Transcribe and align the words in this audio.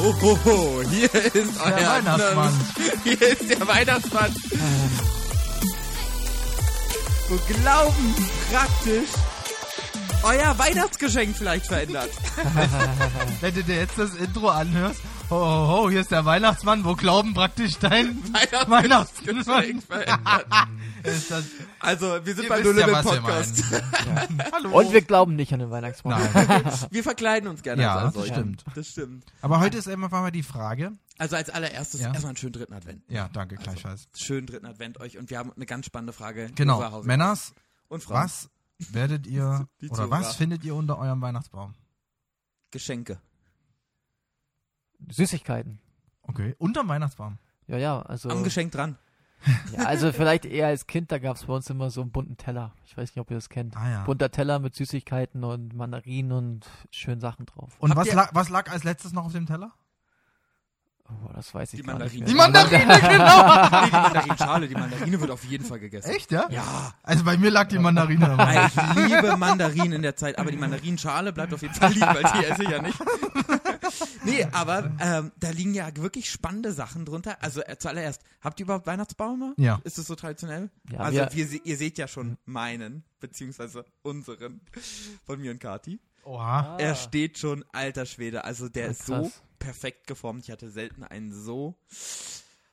Ho, 0.00 0.14
ho, 0.22 0.38
ho, 0.46 0.82
hier 0.88 1.12
ist 1.12 1.60
euer 1.62 1.76
Weihnachtsmann. 1.76 2.60
Hier 3.04 3.20
ist 3.20 3.50
der 3.50 3.68
Weihnachtsmann. 3.68 4.34
Wo 7.28 7.36
Glauben 7.52 8.14
praktisch 8.50 9.10
euer 10.22 10.58
Weihnachtsgeschenk 10.58 11.36
vielleicht 11.36 11.66
verändert. 11.66 12.08
Wenn 13.42 13.54
du 13.54 13.62
dir 13.62 13.76
jetzt 13.76 13.98
das 13.98 14.14
Intro 14.14 14.48
anhörst, 14.48 15.02
ho, 15.28 15.36
ho, 15.36 15.68
ho, 15.68 15.90
hier 15.90 16.00
ist 16.00 16.10
der 16.10 16.24
Weihnachtsmann, 16.24 16.82
wo 16.86 16.94
Glauben 16.94 17.34
praktisch 17.34 17.74
dein 17.78 18.22
Weihnachtsgeschenk 18.68 19.82
verändert. 19.82 20.46
ist. 21.02 21.30
Das, 21.30 21.44
Also, 21.80 22.24
wir 22.24 22.34
sind 22.34 22.44
ihr 22.44 22.48
bei 22.50 22.58
wisst 22.58 22.66
Null 22.66 22.78
ja, 22.78 22.86
wir 22.86 23.02
Podcast. 23.02 23.64
Hallo. 24.52 24.78
Und 24.78 24.92
wir 24.92 25.00
glauben 25.02 25.34
nicht 25.34 25.52
an 25.54 25.60
den 25.60 25.70
Weihnachtsmann. 25.70 26.20
Nein. 26.34 26.64
Wir 26.90 27.02
verkleiden 27.02 27.48
uns 27.48 27.62
gerne 27.62 27.82
Ja, 27.82 27.94
als 27.94 28.04
das 28.04 28.14
solche. 28.14 28.34
stimmt. 28.34 28.64
Das 28.74 28.86
stimmt. 28.86 29.24
Aber 29.40 29.60
heute 29.60 29.78
ist 29.78 29.88
einfach 29.88 30.10
mal 30.10 30.30
die 30.30 30.42
Frage. 30.42 30.92
Also 31.16 31.36
als 31.36 31.48
allererstes 31.48 32.00
Ja. 32.00 32.08
erstmal 32.08 32.30
einen 32.30 32.36
schönen 32.36 32.52
dritten 32.52 32.74
Advent. 32.74 33.02
Ja, 33.08 33.28
danke, 33.32 33.56
gleichfalls. 33.56 34.08
Schönen 34.14 34.46
dritten 34.46 34.66
Advent 34.66 35.00
euch 35.00 35.16
und 35.18 35.30
wir 35.30 35.38
haben 35.38 35.52
eine 35.54 35.64
ganz 35.66 35.86
spannende 35.86 36.12
Frage. 36.12 36.50
Genau. 36.54 37.02
Männers, 37.02 37.52
und 37.88 38.02
Frauen. 38.02 38.24
was 38.24 38.50
werdet 38.78 39.26
ihr 39.26 39.66
Die 39.80 39.88
oder 39.88 40.10
was 40.10 40.36
findet 40.36 40.64
ihr 40.64 40.74
unter 40.74 40.98
eurem 40.98 41.20
Weihnachtsbaum? 41.22 41.74
Geschenke. 42.70 43.20
Süßigkeiten. 45.10 45.80
Okay, 46.22 46.54
unterm 46.58 46.88
Weihnachtsbaum. 46.88 47.38
Ja, 47.66 47.78
ja, 47.78 48.02
also. 48.02 48.28
Am 48.28 48.44
Geschenk 48.44 48.72
dran. 48.72 48.98
Ja, 49.76 49.84
also 49.86 50.12
vielleicht 50.12 50.44
eher 50.44 50.66
als 50.66 50.86
Kind, 50.86 51.10
da 51.12 51.18
gab 51.18 51.36
es 51.36 51.44
bei 51.44 51.52
uns 51.54 51.68
immer 51.70 51.90
so 51.90 52.00
einen 52.02 52.10
bunten 52.10 52.36
Teller. 52.36 52.72
Ich 52.84 52.96
weiß 52.96 53.10
nicht, 53.14 53.20
ob 53.20 53.30
ihr 53.30 53.36
das 53.36 53.48
kennt. 53.48 53.76
Ah 53.76 53.88
ja. 53.90 54.04
Bunter 54.04 54.30
Teller 54.30 54.58
mit 54.58 54.74
Süßigkeiten 54.74 55.44
und 55.44 55.74
Mandarinen 55.74 56.32
und 56.32 56.66
schönen 56.90 57.20
Sachen 57.20 57.46
drauf. 57.46 57.70
Und 57.78 57.90
Habt 57.96 58.06
was, 58.06 58.14
lag, 58.14 58.30
was 58.34 58.48
lag 58.50 58.70
als 58.70 58.84
letztes 58.84 59.12
noch 59.12 59.24
auf 59.24 59.32
dem 59.32 59.46
Teller? 59.46 59.72
Oh, 61.08 61.30
das 61.34 61.52
weiß 61.52 61.72
ich 61.72 61.80
Die 61.80 61.86
gar 61.86 61.98
nicht 61.98 62.22
Mandarinen. 62.28 62.62
mehr. 62.62 62.82
Die 62.84 62.84
Mandarine, 62.84 63.00
genau. 63.08 63.80
Nee, 63.80 63.86
die 63.86 63.92
Mandarinschale, 63.96 64.68
die 64.68 64.74
Mandarine 64.74 65.20
wird 65.20 65.30
auf 65.32 65.44
jeden 65.44 65.64
Fall 65.64 65.80
gegessen. 65.80 66.10
Echt, 66.10 66.30
ja? 66.30 66.46
Ja. 66.50 66.94
Also 67.02 67.24
bei 67.24 67.36
mir 67.36 67.50
lag 67.50 67.66
die 67.66 67.78
Mandarine. 67.80 68.36
Ich 68.68 68.94
liebe 69.08 69.36
Mandarinen 69.36 69.92
in 69.94 70.02
der 70.02 70.14
Zeit, 70.14 70.38
aber 70.38 70.50
die 70.52 70.56
Mandarinschale 70.56 71.32
bleibt 71.32 71.52
auf 71.52 71.62
jeden 71.62 71.74
Fall 71.74 71.90
liegen, 71.92 72.06
weil 72.06 72.22
die 72.22 72.44
esse 72.44 72.62
ich 72.62 72.68
ja 72.68 72.80
nicht. 72.82 72.98
Nee, 74.24 74.44
aber 74.52 74.92
ähm, 75.00 75.32
da 75.38 75.50
liegen 75.50 75.74
ja 75.74 75.88
wirklich 75.96 76.30
spannende 76.30 76.72
Sachen 76.72 77.04
drunter. 77.04 77.42
Also 77.42 77.62
äh, 77.62 77.76
zuallererst, 77.78 78.22
habt 78.40 78.60
ihr 78.60 78.64
überhaupt 78.64 78.86
Weihnachtsbaume? 78.86 79.54
Ja. 79.56 79.80
Ist 79.84 79.98
das 79.98 80.06
so 80.06 80.14
traditionell? 80.14 80.70
Ja, 80.90 80.98
also 81.00 81.18
wir- 81.18 81.50
wir, 81.50 81.66
ihr 81.66 81.76
seht 81.76 81.98
ja 81.98 82.08
schon 82.08 82.36
meinen, 82.44 83.04
beziehungsweise 83.20 83.84
unseren 84.02 84.60
von 85.24 85.40
mir 85.40 85.50
und 85.50 85.58
Kati. 85.60 86.00
Oha. 86.24 86.76
Er 86.78 86.94
steht 86.96 87.38
schon, 87.38 87.64
alter 87.72 88.04
Schwede. 88.06 88.44
Also 88.44 88.68
der 88.68 88.88
Ah, 88.88 88.90
ist 88.90 89.06
so 89.06 89.30
perfekt 89.58 90.06
geformt. 90.06 90.44
Ich 90.44 90.50
hatte 90.50 90.70
selten 90.70 91.02
einen 91.02 91.32
so 91.32 91.76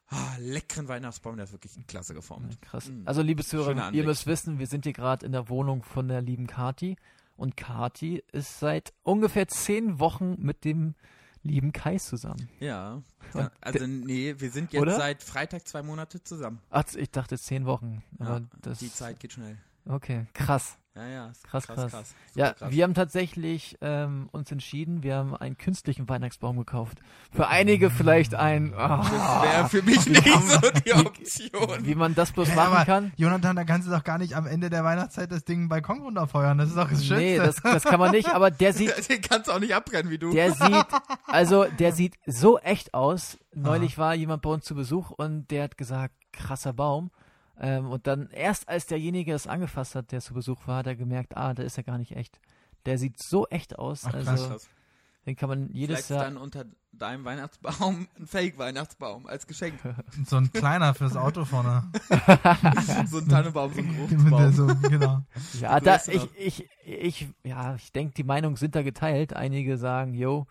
ah, 0.10 0.36
leckeren 0.40 0.88
Weihnachtsbaum. 0.88 1.36
Der 1.38 1.46
ist 1.46 1.52
wirklich 1.54 1.72
klasse 1.88 2.14
geformt. 2.14 2.62
Krass. 2.62 2.88
Mm. 2.90 3.04
Also, 3.06 3.22
liebe 3.22 3.44
Zuhörer, 3.44 3.94
ihr 3.94 4.04
müsst 4.04 4.26
wissen, 4.28 4.60
wir 4.60 4.68
sind 4.68 4.86
hier 4.86 4.94
gerade 4.94 5.26
in 5.26 5.32
der 5.32 5.50
Wohnung 5.50 5.84
von 5.84 6.08
der 6.08 6.22
lieben 6.22 6.48
Kati. 6.48 6.98
Und 7.38 7.56
Kati 7.56 8.24
ist 8.32 8.60
seit 8.60 8.94
ungefähr 9.04 9.48
zehn 9.48 10.00
Wochen 10.00 10.36
mit 10.40 10.66
dem 10.66 10.96
lieben 11.44 11.72
Kai 11.72 11.98
zusammen. 11.98 12.50
Ja. 12.60 13.02
Also 13.62 13.88
nee, 13.88 14.36
wir 14.38 14.52
sind 14.52 14.74
jetzt 14.74 14.82
Oder? 14.82 14.98
seit 14.98 15.24
Freitag 15.24 15.68
zwei 15.68 15.82
Monate 15.84 16.22
zusammen. 16.22 16.60
Ach, 16.70 16.84
ich 16.96 17.12
dachte 17.12 17.38
zehn 17.38 17.66
Wochen. 17.66 18.04
Aber 18.20 18.40
Ja, 18.40 18.42
das, 18.62 18.80
die 18.80 18.92
Zeit 18.92 19.20
geht 19.20 19.34
schnell. 19.34 19.58
Okay, 19.86 20.26
krass. 20.34 20.78
Ja, 20.98 21.08
ja. 21.08 21.28
ist 21.28 21.44
Krass, 21.44 21.68
krass. 21.68 21.92
Super 21.92 22.04
Ja, 22.36 22.54
krass. 22.54 22.72
wir 22.72 22.84
haben 22.84 22.94
tatsächlich 22.94 23.78
ähm, 23.82 24.30
uns 24.32 24.52
entschieden, 24.52 25.04
wir 25.04 25.16
haben 25.16 25.36
einen 25.36 25.58
künstlichen 25.58 26.10
Weihnachtsbaum 26.10 26.58
gekauft. 26.58 27.00
Für 27.32 27.48
einige 27.48 27.90
vielleicht 27.90 28.34
ein, 28.34 28.72
das 28.72 28.80
ah, 28.80 29.44
wäre 29.44 29.70
für 29.70 29.84
mich 29.84 30.08
nicht 30.08 30.28
so 30.28 30.60
die 30.86 30.94
Option. 30.94 31.86
wie 31.86 31.96
man 31.96 32.16
das 32.16 32.32
bloß 32.32 32.50
Hä, 32.50 32.56
machen 32.56 32.86
kann. 32.86 33.12
Jonathan, 33.16 33.56
da 33.56 33.64
kannst 33.64 33.88
du 33.88 33.92
doch 33.92 34.04
gar 34.04 34.18
nicht 34.18 34.36
am 34.36 34.48
Ende 34.48 34.70
der 34.70 34.84
Weihnachtszeit 34.84 35.32
das 35.32 35.46
Ding 35.46 35.64
im 35.64 35.70
Balkon 35.70 36.02
runterfeuern. 36.02 36.58
Das 36.58 36.70
ist 36.70 36.78
doch 36.78 36.90
das 36.90 37.06
Schönste. 37.06 37.16
Nee, 37.26 37.38
das, 37.38 37.58
das 37.62 37.84
kann 37.84 38.00
man 38.00 38.12
nicht, 38.12 38.30
aber 38.34 38.50
der 38.50 38.74
sieht, 38.74 39.10
Den 39.10 39.22
kannst 39.22 39.48
du 39.48 39.52
auch 39.52 39.60
nicht 39.60 39.76
abbrennen 39.76 40.12
wie 40.12 40.18
du. 40.18 40.32
der 40.32 40.52
sieht, 40.54 40.86
also 41.28 41.66
der 41.78 41.92
sieht 41.94 42.16
so 42.26 42.58
echt 42.60 42.94
aus. 42.94 43.38
Neulich 43.54 43.98
war 43.98 44.16
jemand 44.16 44.42
bei 44.42 44.50
uns 44.50 44.66
zu 44.66 44.76
Besuch 44.76 45.12
und 45.12 45.50
der 45.52 45.64
hat 45.66 45.78
gesagt, 45.78 46.14
krasser 46.32 46.74
Baum. 46.74 47.12
Ähm, 47.60 47.90
und 47.90 48.08
dann 48.08 48.30
erst 48.30 48.70
als 48.70 48.86
derjenige 48.86 49.32
das 49.32 49.48
angefasst 49.48 49.96
hat, 49.96 50.12
der 50.12 50.22
zu 50.22 50.34
Besuch 50.34 50.68
war, 50.68 50.78
hat 50.78 50.88
er 50.88 50.96
gemerkt, 50.96 51.36
ah, 51.36 51.54
der 51.54 51.66
ist 51.66 51.78
ja 51.78 51.84
gar 51.84 51.98
nicht 51.98 52.16
echt. 52.16 52.40
Der 52.86 52.98
sieht 52.98 53.22
so 53.22 53.48
echt 53.48 53.78
aus. 53.78 54.04
Ach, 54.06 54.12
krass. 54.12 54.28
also 54.28 54.48
Krass. 54.48 54.70
den 55.26 55.36
kann 55.36 55.50
man 55.50 55.70
jedes 55.72 56.06
Vielleicht 56.06 56.10
Jahr. 56.12 56.24
dann 56.24 56.38
unter 56.38 56.66
deinem 56.92 57.26
Weihnachtsbaum 57.26 58.08
ein 58.20 58.28
Fake-Weihnachtsbaum 58.28 59.28
als 59.28 59.48
Geschenk. 59.48 59.76
So 60.26 60.38
ein 60.38 60.52
kleiner 60.52 60.94
fürs 60.94 61.16
Auto 61.16 61.46
vorne. 61.46 61.84
so 63.08 63.18
ein 63.20 63.28
Tannenbaum, 63.28 63.74
so 63.74 63.82
ein 63.82 64.08
Fruchtbaum. 64.10 64.52
so, 64.54 64.68
genau. 64.90 65.22
Ja, 65.60 65.80
da, 65.80 66.00
ich, 66.08 66.30
ich, 66.38 66.70
ich, 66.86 67.28
ja, 67.44 67.76
ich 67.76 67.92
denke, 67.92 68.14
die 68.14 68.24
Meinungen 68.24 68.56
sind 68.56 68.76
da 68.76 68.82
geteilt. 68.82 69.34
Einige 69.34 69.78
sagen, 69.78 70.14
yo, 70.14 70.48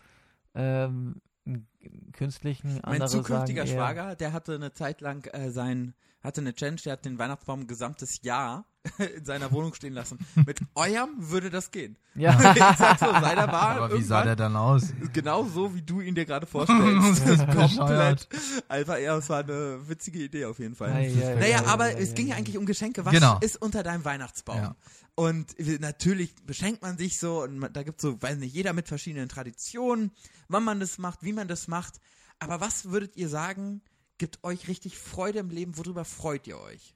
ähm, 0.54 1.20
einen 1.46 1.68
künstlichen, 2.12 2.80
Mein 2.82 3.02
andere 3.02 3.08
zukünftiger 3.08 3.66
sagen 3.66 3.78
Schwager, 3.78 4.16
der 4.16 4.32
hatte 4.32 4.54
eine 4.54 4.72
Zeit 4.72 5.00
lang 5.00 5.24
äh, 5.32 5.50
sein, 5.50 5.94
hatte 6.26 6.40
eine 6.40 6.54
Challenge, 6.54 6.80
der 6.84 6.92
hat 6.94 7.04
den 7.04 7.18
Weihnachtsbaum 7.18 7.60
ein 7.60 7.66
gesamtes 7.66 8.20
Jahr 8.22 8.66
in 9.16 9.24
seiner 9.24 9.50
Wohnung 9.52 9.74
stehen 9.74 9.92
lassen. 9.94 10.18
Mit 10.46 10.60
eurem 10.74 11.10
würde 11.18 11.50
das 11.50 11.70
gehen. 11.70 11.96
Ja, 12.14 12.32
ich 12.54 12.76
sag 12.78 12.98
so, 12.98 13.06
seiner 13.06 13.46
war 13.48 13.80
Aber 13.82 13.98
wie 13.98 14.02
sah 14.02 14.22
der 14.24 14.36
dann 14.36 14.54
aus? 14.56 14.92
genau 15.12 15.44
so, 15.44 15.74
wie 15.74 15.82
du 15.82 16.00
ihn 16.00 16.14
dir 16.14 16.24
gerade 16.24 16.46
vorstellst. 16.46 17.22
Das 17.26 17.30
ist 17.40 17.46
Komplett. 17.48 18.28
Einfach, 18.68 18.98
ja, 18.98 19.16
es 19.16 19.28
war 19.28 19.40
eine 19.40 19.88
witzige 19.88 20.20
Idee 20.20 20.44
auf 20.46 20.58
jeden 20.58 20.74
Fall. 20.74 20.92
Ei, 20.92 21.06
ei, 21.10 21.34
Naja, 21.36 21.60
ei, 21.62 21.66
aber 21.66 21.84
ei, 21.84 21.94
es 21.94 22.14
ging 22.14 22.28
ja 22.28 22.34
ei. 22.34 22.38
eigentlich 22.38 22.58
um 22.58 22.66
Geschenke. 22.66 23.04
Was 23.04 23.12
Genau. 23.12 23.38
ist 23.40 23.60
unter 23.60 23.82
deinem 23.82 24.04
Weihnachtsbaum? 24.04 24.56
Ja. 24.58 24.76
Und 25.14 25.54
natürlich 25.80 26.34
beschenkt 26.44 26.82
man 26.82 26.98
sich 26.98 27.18
so 27.18 27.42
und 27.42 27.60
da 27.72 27.82
gibt's 27.82 28.02
so, 28.02 28.20
weiß 28.20 28.36
nicht, 28.36 28.54
jeder 28.54 28.72
mit 28.74 28.86
verschiedenen 28.86 29.28
Traditionen, 29.30 30.10
wann 30.48 30.62
man 30.64 30.78
das 30.78 30.98
macht, 30.98 31.22
wie 31.22 31.32
man 31.32 31.48
das 31.48 31.68
macht. 31.68 31.94
Aber 32.38 32.60
was 32.60 32.90
würdet 32.90 33.16
ihr 33.16 33.28
sagen, 33.30 33.80
gibt 34.18 34.42
euch 34.44 34.68
richtig 34.68 34.98
Freude 34.98 35.38
im 35.40 35.50
Leben? 35.50 35.76
Worüber 35.76 36.04
freut 36.04 36.46
ihr 36.46 36.58
euch? 36.58 36.94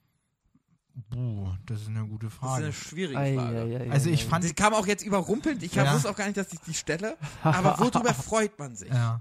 Buh, 1.08 1.52
das 1.66 1.82
ist 1.82 1.88
eine 1.88 2.06
gute 2.06 2.26
Das 2.26 2.34
ist 2.34 2.38
Frage. 2.40 2.64
eine 2.64 2.72
schwierige 2.72 3.18
Ei, 3.18 3.34
Frage. 3.34 3.56
ei, 3.58 3.80
ei, 3.86 3.90
Also 3.90 4.10
ei, 4.10 4.12
ich 4.12 4.24
ei. 4.24 4.28
fand, 4.28 4.44
Sie 4.44 4.54
kam 4.54 4.74
auch 4.74 4.86
jetzt 4.86 5.04
überrumpelnd. 5.04 5.62
Ich 5.62 5.74
Ja. 5.74 5.94
wusste 5.94 6.10
auch 6.10 6.16
gar 6.16 6.26
nicht, 6.26 6.36
dass 6.36 6.52
ich 6.52 6.60
die 6.60 6.74
stelle. 6.74 7.16
Aber 7.42 7.78
worüber 7.78 8.12
freut 8.14 8.58
man 8.58 8.74
sich? 8.74 8.90
ja. 8.90 9.20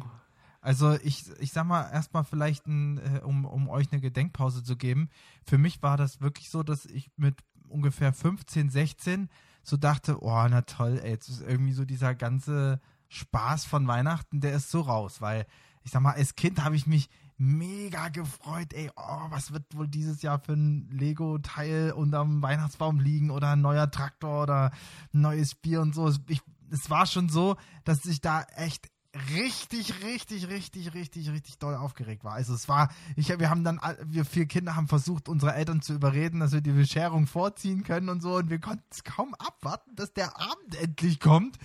Also 0.62 0.96
ich, 1.04 1.24
ich 1.40 1.54
sag 1.54 1.66
mal 1.66 1.90
erstmal 1.90 2.26
vielleicht, 2.26 2.68
ein, 2.68 2.98
äh, 2.98 3.20
um, 3.24 3.46
um 3.46 3.70
euch 3.70 3.94
eine 3.94 4.02
Gedenkpause 4.02 4.62
zu 4.62 4.76
geben. 4.76 5.10
Für 5.46 5.58
mich 5.58 5.82
war 5.82 5.96
das 5.96 6.20
wirklich 6.20 6.50
so, 6.50 6.64
dass 6.64 6.86
ich 6.86 7.10
mit 7.16 7.38
ungefähr 7.70 8.12
15, 8.12 8.70
16 8.70 9.30
so 9.64 9.78
dachte, 9.78 10.22
oh, 10.22 10.48
na 10.50 10.64
toll, 10.64 11.00
ey, 11.02 11.12
jetzt 11.12 11.30
ist 11.30 11.42
irgendwie 11.42 11.72
so 11.72 11.86
dieser 11.86 12.14
ganze 12.14 12.82
Spaß 13.08 13.64
von 13.66 13.88
Weihnachten, 13.88 14.42
der 14.42 14.54
ist 14.54 14.70
so 14.70 14.82
raus, 14.82 15.22
weil 15.22 15.46
ich 15.84 15.92
sag 15.92 16.02
mal, 16.02 16.16
als 16.16 16.36
Kind 16.36 16.62
habe 16.62 16.76
ich 16.76 16.86
mich 16.88 17.10
mega 17.40 18.10
gefreut, 18.10 18.74
ey, 18.74 18.92
oh, 18.96 19.26
was 19.30 19.54
wird 19.54 19.64
wohl 19.74 19.88
dieses 19.88 20.22
Jahr 20.22 20.40
für 20.40 20.54
ein 20.54 20.90
Lego-Teil 20.92 21.94
unterm 21.94 22.42
Weihnachtsbaum 22.42 23.00
liegen 23.00 23.32
oder 23.32 23.52
ein 23.52 23.62
neuer 23.62 23.90
Traktor 23.90 24.44
oder 24.44 24.72
ein 25.14 25.22
neues 25.22 25.56
Bier 25.56 25.82
und 25.82 25.96
so. 25.96 26.14
Ich, 26.28 26.42
es 26.70 26.90
war 26.90 27.06
schon 27.06 27.30
so, 27.30 27.56
dass 27.86 28.06
ich 28.06 28.20
da 28.20 28.44
echt 28.58 28.90
richtig, 29.34 30.04
richtig, 30.04 30.50
richtig, 30.50 30.94
richtig, 30.94 31.32
richtig 31.32 31.58
doll 31.58 31.76
aufgeregt 31.76 32.26
war. 32.26 32.34
Also 32.34 32.54
es 32.54 32.68
war, 32.68 32.90
ich, 33.16 33.30
wir 33.30 33.50
haben 33.50 33.64
dann, 33.64 33.80
wir 34.06 34.26
vier 34.26 34.46
Kinder 34.46 34.76
haben 34.76 34.90
versucht, 34.90 35.30
unsere 35.30 35.54
Eltern 35.56 35.82
zu 35.82 35.94
überreden, 35.94 36.42
dass 36.42 36.52
wir 36.52 36.62
die 36.62 36.72
Bescherung 36.72 37.26
vorziehen 37.26 37.84
können 37.84 38.10
und 38.10 38.22
so 38.22 38.36
und 38.36 38.50
wir 38.50 38.60
konnten 38.60 38.84
es 38.92 39.04
kaum 39.04 39.34
abwarten, 39.36 39.96
dass 39.96 40.14
der 40.14 40.40
Abend 40.40 40.76
endlich 40.80 41.20
kommt. 41.20 41.58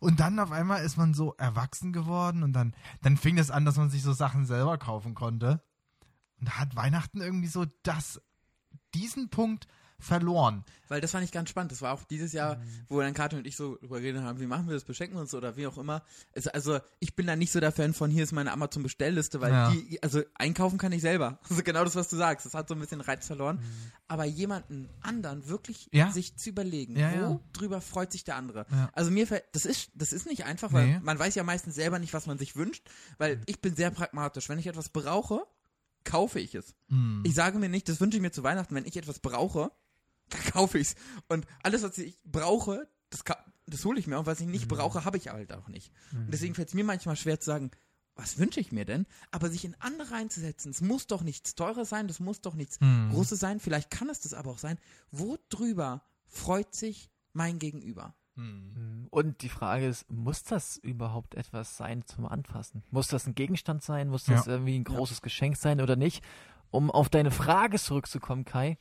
Und 0.00 0.20
dann 0.20 0.38
auf 0.38 0.52
einmal 0.52 0.84
ist 0.84 0.96
man 0.96 1.14
so 1.14 1.34
erwachsen 1.34 1.92
geworden 1.92 2.42
und 2.42 2.52
dann, 2.52 2.74
dann 3.02 3.16
fing 3.16 3.38
es 3.38 3.50
an, 3.50 3.64
dass 3.64 3.76
man 3.76 3.90
sich 3.90 4.02
so 4.02 4.12
Sachen 4.12 4.46
selber 4.46 4.78
kaufen 4.78 5.14
konnte. 5.14 5.62
Und 6.38 6.48
da 6.48 6.52
hat 6.58 6.76
Weihnachten 6.76 7.20
irgendwie 7.20 7.48
so 7.48 7.64
das, 7.82 8.20
diesen 8.94 9.30
Punkt 9.30 9.66
verloren. 9.98 10.64
Weil 10.88 11.00
das 11.00 11.10
fand 11.10 11.24
ich 11.24 11.32
ganz 11.32 11.50
spannend. 11.50 11.72
Das 11.72 11.82
war 11.82 11.92
auch 11.92 12.04
dieses 12.04 12.32
Jahr, 12.32 12.60
wo 12.88 13.00
dann 13.00 13.12
Kathi 13.12 13.34
und 13.36 13.46
ich 13.46 13.56
so 13.56 13.76
drüber 13.78 14.00
geredet 14.00 14.22
haben, 14.22 14.38
wie 14.38 14.46
machen 14.46 14.66
wir 14.68 14.74
das, 14.74 14.84
beschenken 14.84 15.16
wir 15.16 15.20
uns 15.22 15.34
oder 15.34 15.56
wie 15.56 15.66
auch 15.66 15.78
immer. 15.78 16.02
Es, 16.32 16.46
also 16.46 16.78
ich 17.00 17.16
bin 17.16 17.26
da 17.26 17.34
nicht 17.34 17.50
so 17.50 17.58
der 17.58 17.72
Fan 17.72 17.92
von, 17.92 18.08
hier 18.10 18.22
ist 18.22 18.30
meine 18.32 18.52
Amazon-Bestellliste, 18.52 19.40
weil 19.40 19.52
Ja. 19.52 19.70
die, 19.72 20.00
also 20.02 20.22
einkaufen 20.34 20.78
kann 20.78 20.92
ich 20.92 21.00
selber. 21.02 21.38
Also 21.50 21.62
genau 21.62 21.82
das, 21.84 21.96
was 21.96 22.08
du 22.08 22.16
sagst. 22.16 22.46
Das 22.46 22.54
hat 22.54 22.68
so 22.68 22.74
ein 22.74 22.80
bisschen 22.80 23.00
Reiz 23.00 23.26
verloren. 23.26 23.58
Aber 24.06 24.24
jemanden 24.24 24.88
anderen 25.00 25.48
wirklich 25.48 25.88
Ja. 25.92 26.10
sich 26.12 26.36
zu 26.36 26.50
überlegen, 26.50 26.96
Ja, 26.96 27.30
wo 27.30 27.40
drüber 27.52 27.80
freut 27.80 28.12
sich 28.12 28.22
der 28.24 28.36
andere. 28.36 28.66
Also 28.92 29.10
mir 29.10 29.26
fällt, 29.26 29.44
das 29.52 29.64
ist, 29.64 29.90
das 29.94 30.12
ist 30.12 30.26
nicht 30.26 30.44
einfach, 30.44 30.72
weil 30.72 30.86
Nee. 30.86 31.00
man 31.02 31.18
weiß 31.18 31.34
ja 31.34 31.42
meistens 31.42 31.74
selber 31.74 31.98
nicht, 31.98 32.12
was 32.14 32.26
man 32.26 32.38
sich 32.38 32.54
wünscht, 32.54 32.88
weil 33.18 33.40
ich 33.46 33.60
bin 33.60 33.74
sehr 33.74 33.90
pragmatisch. 33.90 34.48
Wenn 34.48 34.58
ich 34.58 34.66
etwas 34.68 34.90
brauche, 34.90 35.42
kaufe 36.04 36.38
ich 36.38 36.54
es. 36.54 36.76
Hm. 36.90 37.22
Ich 37.26 37.34
sage 37.34 37.58
mir 37.58 37.68
nicht, 37.68 37.88
das 37.88 38.00
wünsche 38.00 38.16
ich 38.18 38.22
mir 38.22 38.30
zu 38.30 38.44
Weihnachten, 38.44 38.74
wenn 38.76 38.84
ich 38.84 38.96
etwas 38.96 39.18
brauche, 39.18 39.72
dann 40.30 40.40
kaufe 40.52 40.78
ich's. 40.78 40.94
Und 41.28 41.46
alles, 41.62 41.82
was 41.82 41.96
ich 41.98 42.18
brauche, 42.24 42.88
das, 43.10 43.22
das 43.66 43.84
hole 43.84 43.98
ich 43.98 44.06
mir. 44.06 44.18
Und 44.18 44.26
was 44.26 44.40
ich 44.40 44.46
nicht 44.46 44.68
brauche, 44.68 45.04
habe 45.04 45.16
ich 45.16 45.28
halt 45.28 45.52
auch 45.52 45.68
nicht. 45.68 45.92
Und 46.12 46.30
deswegen 46.32 46.54
fällt 46.54 46.68
es 46.68 46.74
mir 46.74 46.84
manchmal 46.84 47.16
schwer 47.16 47.38
zu 47.40 47.46
sagen, 47.46 47.70
was 48.14 48.38
wünsche 48.38 48.60
ich 48.60 48.72
mir 48.72 48.86
denn? 48.86 49.06
Aber 49.30 49.50
sich 49.50 49.64
in 49.66 49.76
andere 49.78 50.10
reinzusetzen, 50.12 50.70
es 50.70 50.80
muss 50.80 51.06
doch 51.06 51.22
nichts 51.22 51.54
Teures 51.54 51.90
sein, 51.90 52.08
das 52.08 52.18
muss 52.18 52.40
doch 52.40 52.54
nichts 52.54 52.80
Hm. 52.80 53.10
Großes 53.12 53.38
sein, 53.38 53.60
vielleicht 53.60 53.90
kann 53.90 54.08
es 54.08 54.20
das 54.20 54.32
aber 54.32 54.50
auch 54.52 54.58
sein. 54.58 54.78
Wo 55.10 55.36
drüber 55.50 56.02
freut 56.26 56.74
sich 56.74 57.10
mein 57.34 57.58
Gegenüber? 57.58 58.14
Hm. 58.36 59.06
Und 59.10 59.42
die 59.42 59.50
Frage 59.50 59.86
ist, 59.86 60.10
muss 60.10 60.44
das 60.44 60.78
überhaupt 60.78 61.34
etwas 61.34 61.76
sein 61.76 62.04
zum 62.06 62.24
Anfassen? 62.26 62.82
Muss 62.90 63.08
das 63.08 63.26
ein 63.26 63.34
Gegenstand 63.34 63.82
sein? 63.82 64.08
Muss 64.08 64.24
das 64.24 64.46
Ja. 64.46 64.52
irgendwie 64.52 64.78
ein 64.78 64.84
großes 64.84 65.20
Geschenk 65.20 65.56
sein 65.58 65.80
oder 65.82 65.96
nicht? 65.96 66.24
Um 66.70 66.90
auf 66.90 67.08
deine 67.10 67.30
Frage 67.30 67.78
zurückzukommen, 67.78 68.44
Kai, 68.46 68.78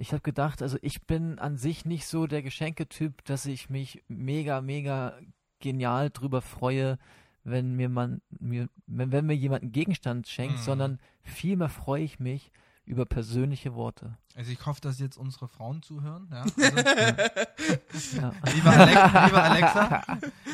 ich 0.00 0.12
habe 0.12 0.22
gedacht, 0.22 0.62
also 0.62 0.78
ich 0.82 1.02
bin 1.06 1.38
an 1.38 1.56
sich 1.56 1.84
nicht 1.84 2.06
so 2.06 2.26
der 2.26 2.42
Geschenketyp, 2.42 3.24
dass 3.24 3.46
ich 3.46 3.68
mich 3.70 4.02
mega, 4.08 4.60
mega 4.60 5.14
genial 5.60 6.10
drüber 6.10 6.40
freue, 6.42 6.98
wenn 7.44 7.74
mir 7.76 7.88
man 7.88 8.20
mir, 8.30 8.68
wenn, 8.86 9.12
wenn 9.12 9.26
mir 9.26 9.34
jemand 9.36 9.62
einen 9.62 9.72
Gegenstand 9.72 10.26
schenkt, 10.28 10.56
Mhm. 10.58 10.62
sondern 10.62 10.98
vielmehr 11.22 11.68
freue 11.68 12.02
ich 12.02 12.18
mich 12.18 12.50
über 12.86 13.04
persönliche 13.06 13.74
Worte. 13.74 14.16
Also 14.34 14.50
ich 14.52 14.64
hoffe, 14.66 14.80
dass 14.80 14.98
jetzt 14.98 15.16
unsere 15.16 15.46
Frauen 15.48 15.82
zuhören. 15.82 16.28
Ja? 16.32 16.42
Also, 16.42 16.56
Ja. 18.20 18.32
Lieber, 18.54 18.70
Alex, 18.70 19.26
lieber 19.26 19.42
Alexa, 19.42 20.02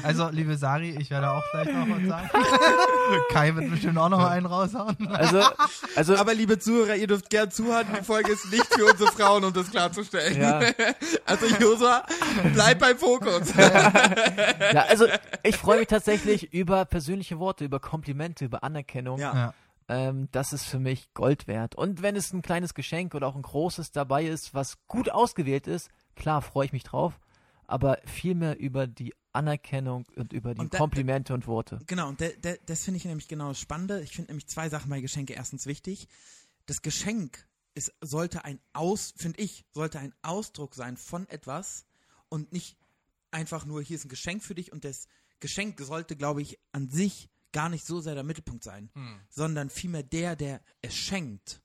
also 0.03 0.29
liebe 0.31 0.57
Sari, 0.57 0.91
ich 0.91 1.09
werde 1.11 1.31
auch 1.31 1.43
gleich 1.53 1.73
noch 1.73 1.89
was 1.89 2.07
sagen. 2.09 2.31
Kai 3.31 3.55
wird 3.55 3.71
bestimmt 3.71 3.99
auch 3.99 4.09
noch 4.09 4.25
einen 4.25 4.47
raushauen. 4.47 5.09
Also, 5.09 5.43
also 5.95 6.17
Aber 6.17 6.35
liebe 6.35 6.59
Zuhörer, 6.59 6.97
ihr 6.97 7.07
dürft 7.07 7.31
gern 7.31 7.51
zuhören. 7.51 7.87
Die 7.99 8.05
Folge 8.05 8.33
ist 8.33 8.51
nicht 8.51 8.67
für 8.67 8.85
unsere 8.85 9.13
Frauen, 9.13 9.45
um 9.45 9.53
das 9.53 9.71
klarzustellen. 9.71 10.41
Ja. 10.41 10.61
Also 11.27 11.47
Josua, 11.47 12.05
bleib 12.55 12.79
beim 12.79 12.99
Fokus. 12.99 13.53
Ja, 13.57 14.85
also 14.89 15.07
ich 15.43 15.57
freue 15.57 15.79
mich 15.81 15.89
tatsächlich 15.89 16.53
über 16.53 16.85
persönliche 16.85 17.39
Worte, 17.39 17.65
über 17.65 17.81
Komplimente, 17.81 18.45
über 18.45 18.63
Anerkennung. 18.63 19.19
Ja. 19.19 19.35
Ja. 19.35 19.55
Ähm, 19.89 20.29
das 20.33 20.53
ist 20.53 20.65
für 20.65 20.79
mich 20.79 21.13
Gold 21.15 21.47
wert. 21.47 21.75
Und 21.75 22.03
wenn 22.03 22.17
es 22.17 22.33
ein 22.33 22.43
kleines 22.43 22.75
Geschenk 22.75 23.15
oder 23.15 23.27
auch 23.27 23.37
ein 23.37 23.43
großes 23.43 23.93
dabei 23.93 24.25
ist, 24.25 24.55
was 24.55 24.79
gut 24.87 25.11
ausgewählt 25.11 25.67
ist, 25.67 25.91
klar 26.17 26.43
freue 26.43 26.67
ich 26.67 26.73
mich 26.73 26.85
drauf, 26.85 27.19
aber 27.67 27.99
vielmehr 28.07 28.59
über 28.59 28.87
die 28.87 29.15
Anerkennung 29.33 30.07
und 30.17 30.33
über 30.33 30.55
die 30.55 30.61
Und 30.61 30.75
da- 30.75 30.79
Komplimente 30.79 31.35
und 31.35 31.47
Worte. 31.47 31.79
Genau, 31.87 32.09
und 32.09 32.21
de, 32.21 32.37
de, 32.39 32.59
das 32.67 32.85
finde 32.85 32.99
ich 32.99 33.05
nämlich 33.05 33.29
genau 33.29 33.49
das 33.49 33.61
Spannende. 33.61 34.01
Ich 34.03 34.13
finde 34.13 34.31
nämlich 34.31 34.47
zwei 34.47 34.69
Sachen 34.69 34.89
bei 34.91 35.01
Geschenke 35.01 35.35
erstens 35.35 35.67
wichtig. 35.67 36.09
Das 36.67 36.83
Geschenk 36.83 37.47
ist, 37.75 37.93
sollte 38.01 38.45
ein 38.45 38.59
Aus, 38.73 39.13
finde 39.17 39.41
ich, 39.41 39.65
sollte 39.73 39.99
ein 39.99 40.15
Ausdruck 40.23 40.75
sein 40.75 40.97
von 40.97 41.29
etwas 41.29 41.85
und 42.29 42.53
nicht 42.53 42.77
einfach 43.31 43.67
nur, 43.67 43.83
hier 43.83 43.97
ist 43.97 44.07
ein 44.07 44.09
Geschenk 44.09 44.43
für 44.43 44.55
dich 44.55 44.73
und 44.73 44.85
das 44.85 45.07
Geschenk 45.41 45.79
sollte, 45.81 46.17
glaube 46.17 46.41
ich, 46.41 46.59
an 46.73 46.89
sich 46.89 47.29
gar 47.53 47.69
nicht 47.69 47.85
so 47.87 48.01
sehr 48.01 48.15
der 48.15 48.25
Mittelpunkt 48.25 48.65
sein, 48.65 48.91
sondern 49.29 49.69
vielmehr 49.71 50.03
der, 50.03 50.37
der 50.37 50.63
es 50.83 50.95
schenkt. 50.95 51.61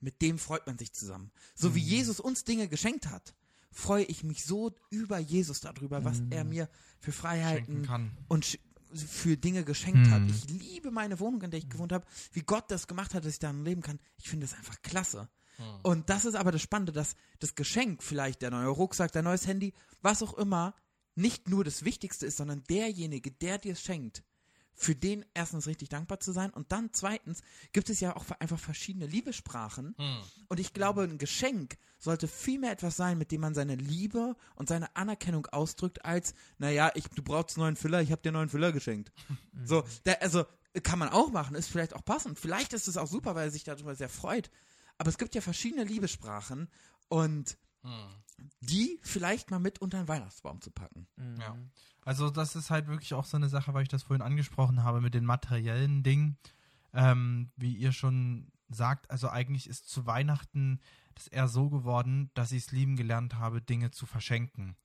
Mit 0.00 0.20
dem 0.20 0.38
freut 0.38 0.66
man 0.66 0.76
sich 0.76 0.92
zusammen. 0.92 1.32
So 1.54 1.74
wie 1.74 1.80
Jesus 1.80 2.20
uns 2.20 2.44
Dinge 2.44 2.68
geschenkt 2.68 3.06
hat, 3.08 3.34
freue 3.74 4.04
ich 4.04 4.24
mich 4.24 4.44
so 4.44 4.74
über 4.88 5.18
Jesus 5.18 5.60
darüber, 5.60 6.04
was 6.04 6.22
er 6.30 6.44
mir 6.44 6.68
für 7.00 7.12
Freiheiten 7.12 7.86
und 8.28 8.58
für 8.94 9.36
Dinge 9.36 9.64
geschenkt 9.64 10.08
hat. 10.10 10.22
Hm. 10.22 10.28
Ich 10.28 10.48
liebe 10.48 10.90
meine 10.90 11.18
Wohnung, 11.18 11.42
in 11.42 11.50
der 11.50 11.58
ich 11.58 11.68
gewohnt 11.68 11.92
habe, 11.92 12.06
wie 12.32 12.42
Gott 12.42 12.70
das 12.70 12.86
gemacht 12.86 13.12
hat, 13.12 13.24
dass 13.24 13.32
ich 13.32 13.38
darin 13.40 13.64
leben 13.64 13.82
kann. 13.82 13.98
Ich 14.16 14.28
finde 14.28 14.46
das 14.46 14.56
einfach 14.56 14.80
klasse. 14.82 15.28
Und 15.82 16.10
das 16.10 16.24
ist 16.24 16.34
aber 16.34 16.50
das 16.50 16.62
Spannende, 16.62 16.92
dass 16.92 17.14
das 17.38 17.54
Geschenk, 17.54 18.02
vielleicht 18.02 18.42
der 18.42 18.50
neue 18.50 18.68
Rucksack, 18.68 19.12
der 19.12 19.22
neues 19.22 19.46
Handy, 19.46 19.72
was 20.02 20.22
auch 20.22 20.34
immer, 20.34 20.74
nicht 21.14 21.48
nur 21.48 21.62
das 21.62 21.84
Wichtigste 21.84 22.26
ist, 22.26 22.38
sondern 22.38 22.64
derjenige, 22.64 23.30
der 23.30 23.58
dir 23.58 23.72
es 23.72 23.82
schenkt, 23.82 24.24
für 24.74 24.94
den 24.94 25.24
erstens 25.34 25.66
richtig 25.66 25.88
dankbar 25.88 26.20
zu 26.20 26.32
sein 26.32 26.50
und 26.50 26.72
dann 26.72 26.90
zweitens 26.92 27.42
gibt 27.72 27.90
es 27.90 28.00
ja 28.00 28.16
auch 28.16 28.24
einfach 28.40 28.58
verschiedene 28.58 29.06
Liebessprachen 29.06 29.94
und 30.48 30.60
ich 30.60 30.72
glaube, 30.72 31.02
ein 31.02 31.18
Geschenk 31.18 31.76
sollte 31.98 32.28
viel 32.28 32.58
mehr 32.58 32.72
etwas 32.72 32.96
sein, 32.96 33.16
mit 33.16 33.32
dem 33.32 33.40
man 33.40 33.54
seine 33.54 33.76
Liebe 33.76 34.36
und 34.56 34.68
seine 34.68 34.94
Anerkennung 34.96 35.46
ausdrückt, 35.46 36.04
als, 36.04 36.34
naja, 36.58 36.90
ich, 36.94 37.08
du 37.08 37.22
brauchst 37.22 37.56
einen 37.56 37.64
neuen 37.64 37.76
Füller, 37.76 38.02
ich 38.02 38.12
habe 38.12 38.20
dir 38.20 38.28
einen 38.28 38.36
neuen 38.36 38.48
Füller 38.50 38.72
geschenkt. 38.72 39.12
So, 39.64 39.84
der, 40.04 40.20
also 40.20 40.44
kann 40.82 40.98
man 40.98 41.08
auch 41.08 41.30
machen, 41.30 41.54
ist 41.54 41.68
vielleicht 41.68 41.94
auch 41.94 42.04
passend. 42.04 42.38
Vielleicht 42.38 42.72
ist 42.72 42.88
es 42.88 42.96
auch 42.96 43.06
super, 43.06 43.34
weil 43.34 43.46
er 43.46 43.50
sich 43.50 43.64
darüber 43.64 43.94
sehr 43.94 44.08
freut. 44.08 44.50
Aber 44.98 45.08
es 45.08 45.16
gibt 45.16 45.34
ja 45.34 45.40
verschiedene 45.40 45.84
Liebessprachen 45.84 46.68
und 47.08 47.56
die 48.60 48.98
vielleicht 49.02 49.50
mal 49.50 49.60
mit 49.60 49.80
unter 49.80 49.98
den 49.98 50.08
Weihnachtsbaum 50.08 50.60
zu 50.60 50.70
packen. 50.70 51.06
Ja. 51.38 51.56
Also 52.04 52.30
das 52.30 52.56
ist 52.56 52.70
halt 52.70 52.88
wirklich 52.88 53.14
auch 53.14 53.24
so 53.24 53.36
eine 53.36 53.48
Sache, 53.48 53.74
weil 53.74 53.82
ich 53.82 53.88
das 53.88 54.02
vorhin 54.02 54.22
angesprochen 54.22 54.82
habe 54.82 55.00
mit 55.00 55.14
den 55.14 55.24
materiellen 55.24 56.02
Dingen. 56.02 56.36
Ähm, 56.92 57.50
wie 57.56 57.74
ihr 57.74 57.92
schon 57.92 58.52
sagt, 58.68 59.10
also 59.10 59.28
eigentlich 59.28 59.68
ist 59.68 59.88
zu 59.88 60.06
Weihnachten 60.06 60.80
das 61.14 61.28
eher 61.28 61.48
so 61.48 61.70
geworden, 61.70 62.30
dass 62.34 62.52
ich 62.52 62.64
es 62.64 62.72
lieben 62.72 62.96
gelernt 62.96 63.34
habe, 63.36 63.62
Dinge 63.62 63.90
zu 63.90 64.06
verschenken. 64.06 64.76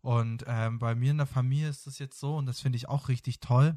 Und 0.00 0.44
ähm, 0.48 0.78
bei 0.78 0.94
mir 0.94 1.12
in 1.12 1.18
der 1.18 1.26
Familie 1.26 1.68
ist 1.68 1.86
das 1.86 1.98
jetzt 1.98 2.18
so 2.18 2.36
und 2.36 2.46
das 2.46 2.60
finde 2.60 2.76
ich 2.76 2.88
auch 2.88 3.08
richtig 3.08 3.40
toll. 3.40 3.76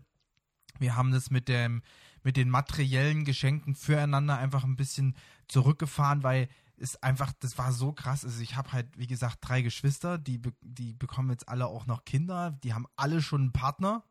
Wir 0.80 0.96
haben 0.96 1.12
das 1.12 1.30
mit 1.30 1.48
dem 1.48 1.82
mit 2.24 2.38
den 2.38 2.50
materiellen 2.50 3.24
Geschenken 3.24 3.76
füreinander 3.76 4.38
einfach 4.40 4.64
ein 4.64 4.76
bisschen 4.76 5.16
zurückgefahren, 5.48 6.24
weil 6.24 6.50
es 6.78 7.02
einfach, 7.02 7.32
das 7.40 7.58
war 7.58 7.72
so 7.72 7.94
krass. 7.94 8.26
Also 8.26 8.42
ich 8.42 8.56
habe 8.56 8.72
halt, 8.72 8.98
wie 8.98 9.08
gesagt, 9.08 9.40
drei 9.42 9.62
Geschwister, 9.62 10.18
die, 10.18 10.42
die 10.62 10.94
bekommen 10.94 11.30
jetzt 11.32 11.48
alle 11.50 11.68
auch 11.68 11.86
noch 11.86 12.06
Kinder, 12.06 12.52
die 12.64 12.74
haben 12.74 12.88
alle 12.96 13.22
schon 13.22 13.42
einen 13.42 13.54
Partner. 13.54 14.04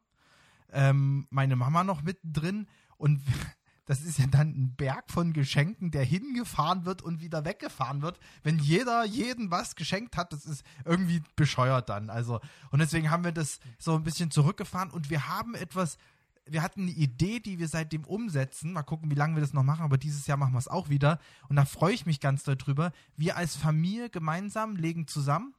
Ähm, 0.73 1.27
meine 1.31 1.57
Mama 1.57 1.85
noch 1.85 2.03
mittendrin 2.03 2.67
und 2.97 3.21
das 3.87 4.01
ist 4.01 4.19
ja 4.19 4.27
dann 4.27 4.49
ein 4.49 4.75
Berg 4.77 5.11
von 5.11 5.33
Geschenken, 5.33 5.91
der 5.91 6.05
hingefahren 6.05 6.87
wird 6.87 7.03
und 7.03 7.21
wieder 7.21 7.45
weggefahren 7.45 8.01
wird. 8.01 8.19
Wenn 8.43 8.59
jeder 8.59 9.05
jeden 9.05 9.51
was 9.51 9.77
geschenkt 9.77 10.17
hat, 10.17 10.33
das 10.33 10.47
ist 10.47 10.65
irgendwie 10.85 11.23
bescheuert 11.37 11.91
dann. 11.91 12.09
Also, 12.09 12.41
und 12.71 12.79
deswegen 12.79 13.11
haben 13.11 13.25
wir 13.25 13.33
das 13.33 13.61
so 13.79 13.95
ein 13.95 14.03
bisschen 14.03 14.31
zurückgefahren 14.31 14.91
und 14.91 15.11
wir 15.11 15.29
haben 15.29 15.55
etwas 15.55 15.99
wir 16.47 16.63
hatten 16.63 16.83
eine 16.83 16.91
Idee, 16.91 17.41
die 17.41 17.59
wir 17.59 17.69
seitdem 17.69 18.05
umsetzen. 18.05 18.73
Mal 18.73 18.83
gucken, 18.83 19.11
wie 19.11 19.15
lange 19.15 19.37
wir 19.37 19.41
das 19.41 19.53
noch 19.53 19.63
machen, 19.63 19.83
aber 19.83 19.99
dieses 19.99 20.27
Jahr 20.27 20.37
machen 20.37 20.53
wir 20.53 20.59
es 20.59 20.69
auch 20.69 20.89
wieder. 20.89 21.19
Und 21.49 21.57
da 21.57 21.65
freue 21.65 21.95
ich 21.95 22.07
mich 22.07 22.21
ganz 22.21 22.43
doll 22.43 22.57
drüber. 22.57 22.93
Wir 23.17 23.37
als 23.37 23.57
Familie 23.57 24.11
gemeinsam 24.11 24.77
legen 24.77 25.07
zusammen 25.07 25.55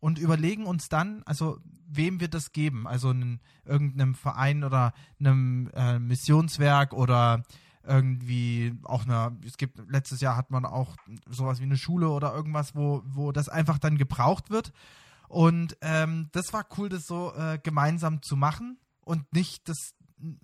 und 0.00 0.18
überlegen 0.18 0.66
uns 0.66 0.88
dann, 0.88 1.22
also 1.26 1.58
wem 1.86 2.18
wir 2.20 2.28
das 2.28 2.52
geben. 2.52 2.86
Also 2.86 3.10
einen, 3.10 3.40
irgendeinem 3.64 4.14
Verein 4.14 4.64
oder 4.64 4.94
einem 5.20 5.70
äh, 5.74 5.98
Missionswerk 5.98 6.92
oder 6.92 7.42
irgendwie 7.84 8.74
auch 8.84 9.04
eine, 9.04 9.36
es 9.44 9.56
gibt, 9.56 9.78
letztes 9.90 10.20
Jahr 10.20 10.36
hat 10.36 10.50
man 10.50 10.64
auch 10.64 10.96
sowas 11.28 11.60
wie 11.60 11.64
eine 11.64 11.76
Schule 11.76 12.08
oder 12.08 12.32
irgendwas, 12.32 12.74
wo, 12.74 13.02
wo 13.04 13.32
das 13.32 13.48
einfach 13.48 13.78
dann 13.78 13.98
gebraucht 13.98 14.50
wird. 14.50 14.72
Und 15.28 15.76
ähm, 15.80 16.28
das 16.32 16.52
war 16.52 16.66
cool, 16.76 16.88
das 16.88 17.06
so 17.06 17.32
äh, 17.34 17.58
gemeinsam 17.62 18.22
zu 18.22 18.36
machen 18.36 18.78
und 19.04 19.32
nicht 19.32 19.68
das 19.68 19.94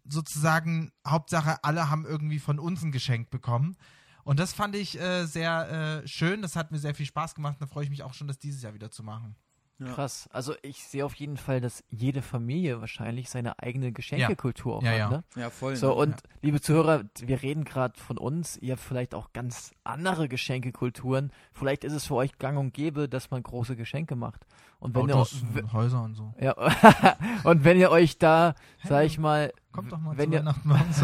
sozusagen, 0.05 0.93
Hauptsache, 1.07 1.63
alle 1.63 1.91
haben 1.91 2.05
irgendwie 2.05 2.39
von 2.39 2.59
uns 2.59 2.83
ein 2.83 2.93
Geschenk 2.93 3.31
bekommen. 3.31 3.77
Und 4.25 4.39
das 4.39 4.53
fand 4.53 4.77
ich 4.77 5.01
äh, 5.01 5.25
sehr 5.25 6.03
äh, 6.05 6.09
schön, 6.09 6.43
das 6.43 6.55
hat 6.55 6.71
mir 6.71 6.79
sehr 6.79 6.95
viel 6.95 7.07
Spaß 7.07 7.35
gemacht 7.35 7.57
da 7.61 7.67
freue 7.67 7.85
ich 7.85 7.91
mich 7.91 8.03
auch 8.03 8.15
schon, 8.15 8.29
das 8.29 8.39
dieses 8.39 8.63
Jahr 8.63 8.75
wieder 8.75 8.91
zu 8.91 9.03
machen. 9.03 9.37
Ja. 9.81 9.93
Krass. 9.93 10.29
Also 10.33 10.55
ich 10.63 10.83
sehe 10.83 11.05
auf 11.05 11.15
jeden 11.15 11.37
Fall, 11.37 11.61
dass 11.61 11.85
jede 11.89 12.21
Familie 12.21 12.81
wahrscheinlich 12.81 13.31
seine 13.31 13.61
eigene 13.61 13.93
Geschenkekultur 13.93 14.79
auch 14.79 14.83
Ja, 14.83 14.91
hat. 14.91 14.99
ja. 14.99 15.11
Ne? 15.11 15.25
Ja, 15.37 15.51
voll. 15.51 15.77
So, 15.77 15.89
ne? 15.89 15.95
und 15.95 16.17
liebe 16.43 16.61
Zuhörer, 16.61 17.05
wir 17.21 17.43
reden 17.43 17.63
gerade 17.65 17.97
von 17.99 18.19
uns, 18.19 18.57
ihr 18.57 18.73
habt 18.73 18.83
vielleicht 18.83 19.15
auch 19.15 19.33
ganz 19.33 19.71
andere 19.85 20.29
Geschenkekulturen. 20.29 21.31
Vielleicht 21.53 21.85
ist 21.85 21.93
es 21.93 22.07
für 22.07 22.17
euch 22.17 22.39
gang 22.39 22.59
und 22.59 22.75
gäbe, 22.75 23.09
dass 23.09 23.31
man 23.31 23.41
große 23.43 23.77
Geschenke 23.77 24.17
macht. 24.17 24.47
Und 24.81 24.95
wenn 24.97 25.11
Autos, 25.13 25.43
ihr, 25.55 25.55
w- 25.65 25.73
Häuser 25.73 26.03
und 26.03 26.15
so. 26.15 26.35
ja, 26.41 26.55
und 27.45 27.63
wenn 27.65 27.79
ihr 27.79 27.91
euch 27.91 28.19
da, 28.19 28.55
sag 28.85 29.05
ich 29.05 29.19
mal, 29.19 29.53
Kommt 29.73 29.93
doch 29.93 29.99
mal 30.01 30.17
wenn 30.19 30.33
zu 30.33 30.39
ihr, 30.39 30.55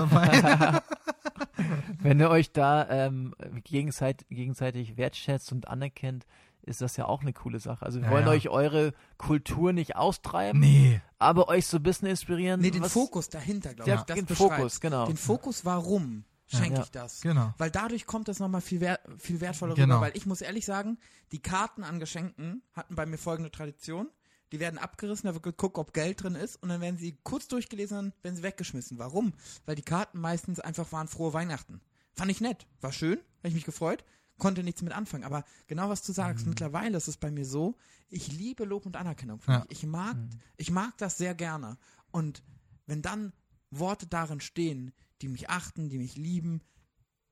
vorbei. 0.08 0.80
wenn 2.00 2.20
ihr 2.20 2.30
euch 2.30 2.52
da 2.52 2.88
ähm, 2.88 3.34
gegenseitig, 3.64 4.26
gegenseitig 4.28 4.96
wertschätzt 4.96 5.52
und 5.52 5.68
anerkennt, 5.68 6.26
ist 6.64 6.80
das 6.80 6.96
ja 6.96 7.06
auch 7.06 7.22
eine 7.22 7.32
coole 7.32 7.60
Sache. 7.60 7.84
Also 7.84 8.00
wir 8.00 8.06
Ja, 8.08 8.12
wollen 8.12 8.26
ja. 8.26 8.32
euch 8.32 8.48
eure 8.48 8.92
Kultur 9.18 9.72
nicht 9.72 9.96
austreiben, 9.96 10.60
nee. 10.60 11.00
aber 11.18 11.48
euch 11.48 11.66
so 11.66 11.76
ein 11.78 11.82
bisschen 11.82 12.08
inspirieren. 12.08 12.60
nee, 12.60 12.70
den 12.70 12.84
Fokus 12.84 13.28
dahinter, 13.28 13.74
glaube 13.74 13.90
Ja, 13.90 13.96
ich. 13.98 14.02
Das 14.04 14.16
den. 14.16 14.26
Fokus, 14.28 14.80
genau. 14.80 15.06
Den 15.06 15.16
Fokus, 15.16 15.64
warum 15.64 16.24
schenke 16.46 16.76
Ja. 16.78 16.82
ich 16.82 16.90
das? 16.90 17.20
Genau. 17.20 17.52
Weil 17.58 17.70
dadurch 17.70 18.06
kommt 18.06 18.28
das 18.28 18.38
nochmal 18.38 18.60
viel, 18.60 18.80
wer 18.80 18.98
viel 19.18 19.40
wertvoller 19.40 19.74
Genau. 19.74 19.96
rüber. 19.96 20.06
Weil 20.06 20.16
ich 20.16 20.26
muss 20.26 20.40
ehrlich 20.40 20.64
sagen, 20.64 20.98
die 21.32 21.40
Karten 21.40 21.84
an 21.84 22.00
Geschenken 22.00 22.62
hatten 22.72 22.94
bei 22.94 23.06
mir 23.06 23.18
folgende 23.18 23.50
Tradition. 23.50 24.08
Die 24.52 24.60
werden 24.60 24.78
abgerissen, 24.78 25.26
da 25.26 25.34
wird 25.34 25.42
geguckt, 25.42 25.78
ob 25.78 25.92
Geld 25.94 26.22
drin 26.22 26.36
ist 26.36 26.62
und 26.62 26.68
dann 26.68 26.80
werden 26.80 26.96
sie 26.96 27.18
kurz 27.24 27.48
durchgelesen, 27.48 27.96
dann 27.96 28.12
werden 28.22 28.36
sie 28.36 28.42
weggeschmissen. 28.44 28.98
Warum? 28.98 29.32
Weil 29.66 29.74
die 29.74 29.82
Karten 29.82 30.20
meistens 30.20 30.60
einfach 30.60 30.92
waren 30.92 31.08
frohe 31.08 31.32
Weihnachten. 31.32 31.80
Fand 32.12 32.30
ich 32.30 32.40
nett, 32.40 32.66
war 32.80 32.92
schön, 32.92 33.18
habe 33.38 33.48
ich 33.48 33.54
mich 33.54 33.64
gefreut, 33.64 34.04
konnte 34.38 34.62
nichts 34.62 34.82
mit 34.82 34.92
anfangen. 34.92 35.24
Aber 35.24 35.44
genau 35.66 35.88
was 35.88 36.02
du 36.02 36.12
sagst, 36.12 36.46
mittlerweile 36.46 36.96
ist 36.96 37.08
es 37.08 37.16
bei 37.16 37.30
mir 37.30 37.44
so, 37.46 37.76
ich 38.08 38.28
liebe 38.32 38.64
Lob 38.64 38.86
und 38.86 38.96
Anerkennung. 38.96 39.40
Für 39.40 39.52
Ja. 39.52 39.58
mich. 39.60 39.70
Ich 39.70 39.86
mag, 39.86 40.16
ich 40.56 40.70
mag 40.70 40.96
das 40.98 41.16
sehr 41.18 41.34
gerne. 41.34 41.78
Und 42.10 42.42
wenn 42.86 43.02
dann 43.02 43.32
Worte 43.70 44.06
darin 44.06 44.40
stehen, 44.40 44.92
die 45.22 45.28
mich 45.28 45.48
achten, 45.50 45.88
die 45.88 45.98
mich 45.98 46.16
lieben, 46.16 46.60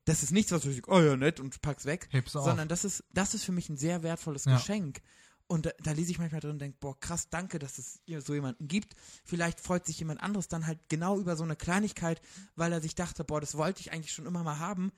das 0.05 0.23
ist 0.23 0.33
nichts, 0.33 0.51
was 0.51 0.65
ich, 0.65 0.89
oh 0.89 1.01
ja, 1.01 1.17
nett 1.17 1.39
und 1.39 1.61
pack's 1.63 1.85
weg, 1.85 2.09
Heb's 2.11 2.35
auf. 2.35 2.45
sondern 2.45 2.67
das 2.69 2.85
ist, 2.85 3.05
das 3.13 3.35
ist 3.35 3.45
für 3.45 3.53
mich 3.53 3.69
ein 3.69 3.77
sehr 3.77 4.03
wertvolles 4.03 4.45
Ja. 4.47 4.57
Geschenk. 4.57 5.01
Und 5.47 5.67
da, 5.67 5.71
da 5.83 5.93
lese 5.93 6.11
ich 6.11 6.19
manchmal 6.19 6.41
drin 6.41 6.53
und 6.53 6.59
denke, 6.61 6.79
boah, 6.81 6.99
krass, 6.99 7.29
danke, 7.29 7.59
dass 7.59 7.79
es 7.79 8.01
hier 8.07 8.23
so 8.23 8.33
jemanden 8.33 8.69
gibt. 8.69 8.95
Vielleicht 9.25 9.61
freut 9.61 9.85
sich 9.85 9.99
jemand 9.99 10.23
anderes 10.23 10.49
dann 10.49 10.67
halt 10.67 10.89
genau 10.89 11.19
über 11.19 11.37
so 11.37 11.45
eine 11.45 11.57
Kleinigkeit, 11.57 12.21
weil 12.57 12.73
er 12.73 12.81
sich 12.81 12.95
dachte, 12.95 13.23
boah, 13.23 13.41
das 13.41 13.57
wollte 13.57 13.81
ich 13.81 13.93
eigentlich 13.93 14.13
schon 14.13 14.25
immer 14.27 14.43
mal 14.43 14.59
haben. 14.59 14.93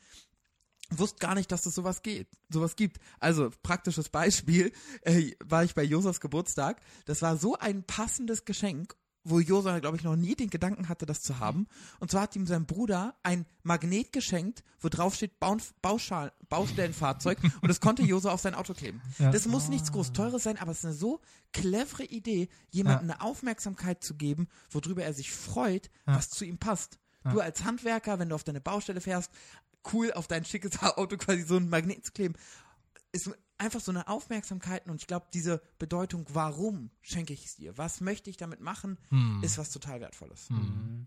Wusste 0.91 1.19
gar 1.19 1.35
nicht, 1.35 1.50
dass 1.50 1.64
es 1.67 1.75
sowas 1.75 2.03
geht, 2.03 2.29
sowas 2.50 2.76
gibt. 2.76 2.99
Also, 3.19 3.50
praktisches 3.62 4.09
Beispiel, 4.11 4.73
äh, 5.03 5.33
war 5.45 5.64
ich 5.64 5.75
bei 5.75 5.83
Josas 5.83 6.21
Geburtstag. 6.21 6.81
Das 7.07 7.23
war 7.23 7.37
so 7.37 7.57
ein 7.59 7.85
passendes 7.85 8.45
Geschenk, 8.45 8.95
wo 9.26 9.41
Josa, 9.41 9.79
glaube 9.79 9.97
ich, 9.97 10.03
noch 10.03 10.17
nie 10.17 10.35
den 10.35 10.50
Gedanken 10.50 10.91
hatte, 10.91 11.07
das 11.07 11.23
zu 11.23 11.38
haben. 11.38 11.67
Und 11.99 12.11
zwar 12.11 12.23
hat 12.23 12.37
ihm 12.37 12.47
sein 12.47 12.67
Bruder 12.67 13.14
ein 13.23 13.47
Magnet 13.62 14.12
geschenkt, 14.12 14.62
wo 14.81 14.91
drauf 14.91 15.14
steht 15.14 15.41
Bauschal 15.81 16.33
Baustellenfahrzeug 16.50 17.38
und 17.62 17.69
das 17.69 17.81
konnte 17.81 18.03
Josa 18.03 18.31
auf 18.33 18.43
sein 18.43 18.55
Auto 18.55 18.75
kleben. 18.75 19.00
Ja. 19.19 19.31
Das 19.31 19.47
muss 19.47 19.69
nichts 19.69 19.91
groß 19.93 20.12
Teures 20.12 20.43
sein, 20.43 20.59
aber 20.59 20.73
es 20.73 20.81
ist 20.81 20.85
eine 20.85 20.95
so 20.95 21.21
clevere 21.55 22.05
Idee, 22.05 22.49
jemandem 22.71 23.09
Ja. 23.09 23.14
eine 23.14 23.23
Aufmerksamkeit 23.25 24.05
zu 24.05 24.14
geben, 24.14 24.49
worüber 24.71 25.03
er 25.03 25.14
sich 25.14 25.33
freut, 25.33 25.91
Ja. 26.07 26.17
was 26.17 26.29
zu 26.29 26.45
ihm 26.45 26.59
passt. 26.59 26.99
Du 27.33 27.41
als 27.41 27.64
Handwerker, 27.64 28.19
wenn 28.19 28.29
du 28.29 28.35
auf 28.35 28.45
deine 28.45 28.61
Baustelle 28.61 29.00
fährst, 29.00 29.31
cool 29.93 30.12
auf 30.12 30.26
dein 30.26 30.45
schickes 30.45 30.81
Auto 30.83 31.17
quasi 31.17 31.43
so 31.43 31.57
einen 31.57 31.69
Magnet 31.69 32.05
zu 32.05 32.12
kleben, 32.12 32.35
ist 33.12 33.31
einfach 33.59 33.81
so 33.81 33.93
eine 33.93 34.09
Aufmerksamkeit 34.09 34.87
und 34.88 34.97
ich 34.97 35.07
glaube, 35.07 35.26
diese 35.33 35.62
Bedeutung, 35.79 36.26
warum 36.33 36.91
schenke 37.03 37.33
ich 37.33 37.45
es 37.45 37.57
dir? 37.57 37.76
Was 37.79 38.00
möchte 38.00 38.29
ich 38.31 38.37
damit 38.37 38.61
machen, 38.61 38.99
Hm. 39.11 39.41
ist 39.43 39.59
was 39.59 39.71
total 39.71 40.00
Wertvolles. 40.00 40.50
Mhm. 40.50 41.07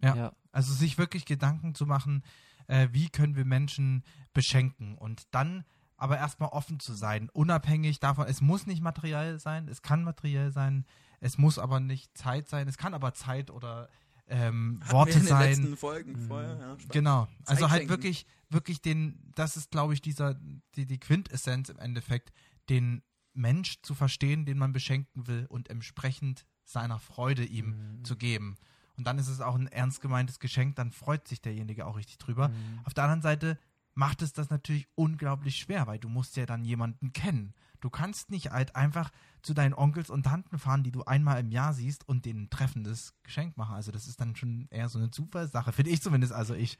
Ja. 0.00 0.16
Ja. 0.16 0.32
Also 0.50 0.74
sich 0.74 0.98
wirklich 0.98 1.24
Gedanken 1.24 1.74
zu 1.76 1.86
machen, 1.86 2.24
äh, 2.66 2.88
wie 2.90 3.08
können 3.08 3.36
wir 3.36 3.44
Menschen 3.44 4.02
beschenken 4.32 4.98
und 4.98 5.22
dann 5.30 5.64
aber 5.96 6.18
erstmal 6.18 6.48
offen 6.48 6.80
zu 6.80 6.94
sein, 6.94 7.28
unabhängig 7.30 8.00
davon, 8.00 8.26
es 8.26 8.40
muss 8.40 8.66
nicht 8.66 8.82
materiell 8.82 9.38
sein, 9.38 9.68
es 9.68 9.82
kann 9.82 10.02
materiell 10.02 10.50
sein, 10.50 10.84
es 11.20 11.38
muss 11.38 11.60
aber 11.60 11.78
nicht 11.78 12.18
Zeit 12.18 12.48
sein, 12.48 12.66
es 12.66 12.76
kann 12.76 12.94
aber 12.94 13.14
Zeit 13.14 13.52
oder 13.52 13.88
ähm, 14.28 14.80
Worte 14.86 15.10
wir 15.10 15.16
in 15.16 15.22
den 15.22 15.28
sein. 15.28 15.50
letzten 15.50 15.76
Folgen 15.76 16.16
vorher, 16.28 16.56
ja. 16.58 16.76
Genau. 16.90 17.28
Also 17.46 17.70
halt 17.70 17.88
wirklich, 17.88 18.26
wirklich 18.48 18.80
den, 18.80 19.32
das 19.34 19.56
ist, 19.56 19.70
glaube 19.70 19.94
ich, 19.94 20.00
dieser, 20.00 20.34
die, 20.76 20.86
die 20.86 20.98
Quintessenz 20.98 21.68
im 21.68 21.78
Endeffekt, 21.78 22.32
den 22.68 23.02
Mensch 23.34 23.80
zu 23.82 23.94
verstehen, 23.94 24.44
den 24.44 24.58
man 24.58 24.72
beschenken 24.72 25.26
will 25.26 25.46
und 25.48 25.68
entsprechend 25.70 26.46
seiner 26.64 26.98
Freude 26.98 27.44
ihm 27.44 27.98
Mhm. 27.98 28.04
zu 28.04 28.16
geben. 28.16 28.56
Und 28.96 29.06
dann 29.06 29.18
ist 29.18 29.28
es 29.28 29.40
auch 29.40 29.54
ein 29.54 29.66
ernst 29.68 30.00
gemeintes 30.00 30.38
Geschenk, 30.38 30.76
dann 30.76 30.92
freut 30.92 31.26
sich 31.26 31.40
derjenige 31.40 31.86
auch 31.86 31.96
richtig 31.96 32.18
drüber. 32.18 32.48
Mhm. 32.48 32.80
Auf 32.84 32.94
der 32.94 33.04
anderen 33.04 33.22
Seite 33.22 33.58
macht 33.94 34.22
es 34.22 34.32
das 34.32 34.50
natürlich 34.50 34.86
unglaublich 34.94 35.56
schwer, 35.56 35.86
weil 35.86 35.98
du 35.98 36.08
musst 36.08 36.36
ja 36.36 36.46
dann 36.46 36.64
jemanden 36.64 37.12
kennen. 37.12 37.54
Du 37.82 37.90
kannst 37.90 38.30
nicht 38.30 38.50
halt 38.52 38.74
einfach 38.76 39.10
zu 39.42 39.52
deinen 39.52 39.74
Onkels 39.74 40.08
und 40.08 40.22
Tanten 40.22 40.58
fahren, 40.58 40.82
die 40.84 40.92
du 40.92 41.02
einmal 41.04 41.38
im 41.40 41.50
Jahr 41.50 41.74
siehst 41.74 42.08
und 42.08 42.24
denen 42.24 42.44
ein 42.44 42.50
treffendes 42.50 43.12
Geschenk 43.24 43.56
machen. 43.58 43.74
Also 43.74 43.92
das 43.92 44.06
ist 44.06 44.20
dann 44.20 44.34
schon 44.36 44.68
eher 44.70 44.88
so 44.88 44.98
eine 44.98 45.10
Zufallssache, 45.10 45.72
finde 45.72 45.90
ich 45.90 46.00
zumindest. 46.00 46.32
Also 46.32 46.54
ich, 46.54 46.78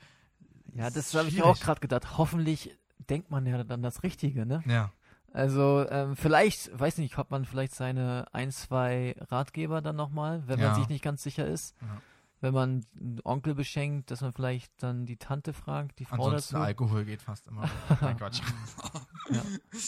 Ja, 0.74 0.88
Das 0.88 1.12
habe 1.14 1.28
ich 1.28 1.42
auch 1.42 1.58
gerade 1.60 1.80
gedacht. 1.80 2.16
Hoffentlich 2.16 2.78
denkt 3.10 3.30
man 3.30 3.44
ja 3.46 3.62
dann 3.64 3.82
das 3.82 4.02
Richtige, 4.02 4.46
ne? 4.46 4.62
ja. 4.66 4.90
Also 5.34 5.86
ähm, 5.88 6.14
vielleicht, 6.14 6.78
weiß 6.78 6.98
nicht, 6.98 7.16
hat 7.16 7.30
man 7.30 7.46
vielleicht 7.46 7.74
seine 7.74 8.26
ein, 8.32 8.50
zwei 8.52 9.16
Ratgeber 9.18 9.80
dann 9.80 9.96
nochmal, 9.96 10.46
wenn 10.46 10.60
Ja. 10.60 10.68
man 10.68 10.74
sich 10.78 10.88
nicht 10.90 11.02
ganz 11.02 11.22
sicher 11.22 11.46
ist. 11.46 11.74
Ja. 11.80 12.02
Wenn 12.42 12.52
man 12.54 12.84
einen 12.98 13.20
Onkel 13.22 13.54
beschenkt, 13.54 14.10
dass 14.10 14.20
man 14.20 14.32
vielleicht 14.32 14.72
dann 14.82 15.06
die 15.06 15.16
Tante 15.16 15.52
fragt, 15.52 16.00
die 16.00 16.04
Frau 16.04 16.16
Ansonsten 16.16 16.54
dazu. 16.54 16.64
Alkohol 16.66 17.04
geht 17.04 17.22
fast 17.22 17.46
immer. 17.46 17.70
mein 18.00 18.18
Gott. 18.18 18.42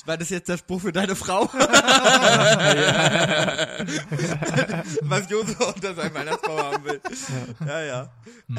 War 0.06 0.16
das 0.16 0.28
jetzt 0.28 0.48
der 0.48 0.56
Spruch 0.58 0.82
für 0.82 0.92
deine 0.92 1.16
Frau? 1.16 1.46
Was 5.02 5.28
Josef 5.28 5.58
unter 5.74 5.96
seinem 5.96 6.14
Weihnachtsbaum 6.14 6.58
haben 6.58 6.84
will. 6.84 7.00
Ja, 7.66 7.82
ja. 7.82 8.12
Mhm. 8.46 8.58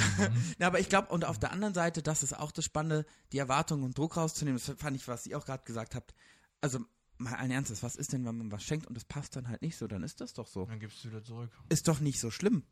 Ja, 0.60 0.68
aber 0.68 0.82
ich 0.82 0.90
glaube, 0.90 1.08
und 1.14 1.24
auf 1.24 1.40
der 1.40 1.54
anderen 1.54 1.74
Seite, 1.74 2.04
das 2.04 2.22
ist 2.22 2.38
auch 2.38 2.52
das 2.52 2.66
Spannende, 2.66 3.06
die 3.32 3.38
Erwartungen 3.38 3.86
und 3.86 3.98
Druck 3.98 4.18
rauszunehmen. 4.18 4.60
Das 4.60 4.78
fand 4.78 4.98
ich, 4.98 5.08
was 5.08 5.26
ihr 5.26 5.38
auch 5.38 5.46
gerade 5.46 5.64
gesagt 5.64 5.96
habt. 5.96 6.14
Also, 6.60 6.80
mal 7.18 7.36
allen 7.36 7.52
Ernstes, 7.52 7.82
was 7.82 7.96
ist 7.96 8.12
denn, 8.12 8.26
wenn 8.26 8.38
man 8.38 8.52
was 8.52 8.62
schenkt 8.62 8.88
und 8.88 8.98
es 8.98 9.06
passt 9.06 9.38
dann 9.38 9.48
halt 9.48 9.62
nicht 9.62 9.78
so? 9.78 9.88
Dann 9.88 10.04
ist 10.04 10.20
das 10.20 10.34
doch 10.34 10.48
so. 10.48 10.66
Dann 10.66 10.82
gibst 10.82 11.02
du 11.06 11.12
wieder 11.12 11.24
zurück. 11.24 11.50
Ist 11.70 11.88
doch 11.88 12.02
nicht 12.02 12.20
so 12.20 12.30
schlimm. 12.30 12.66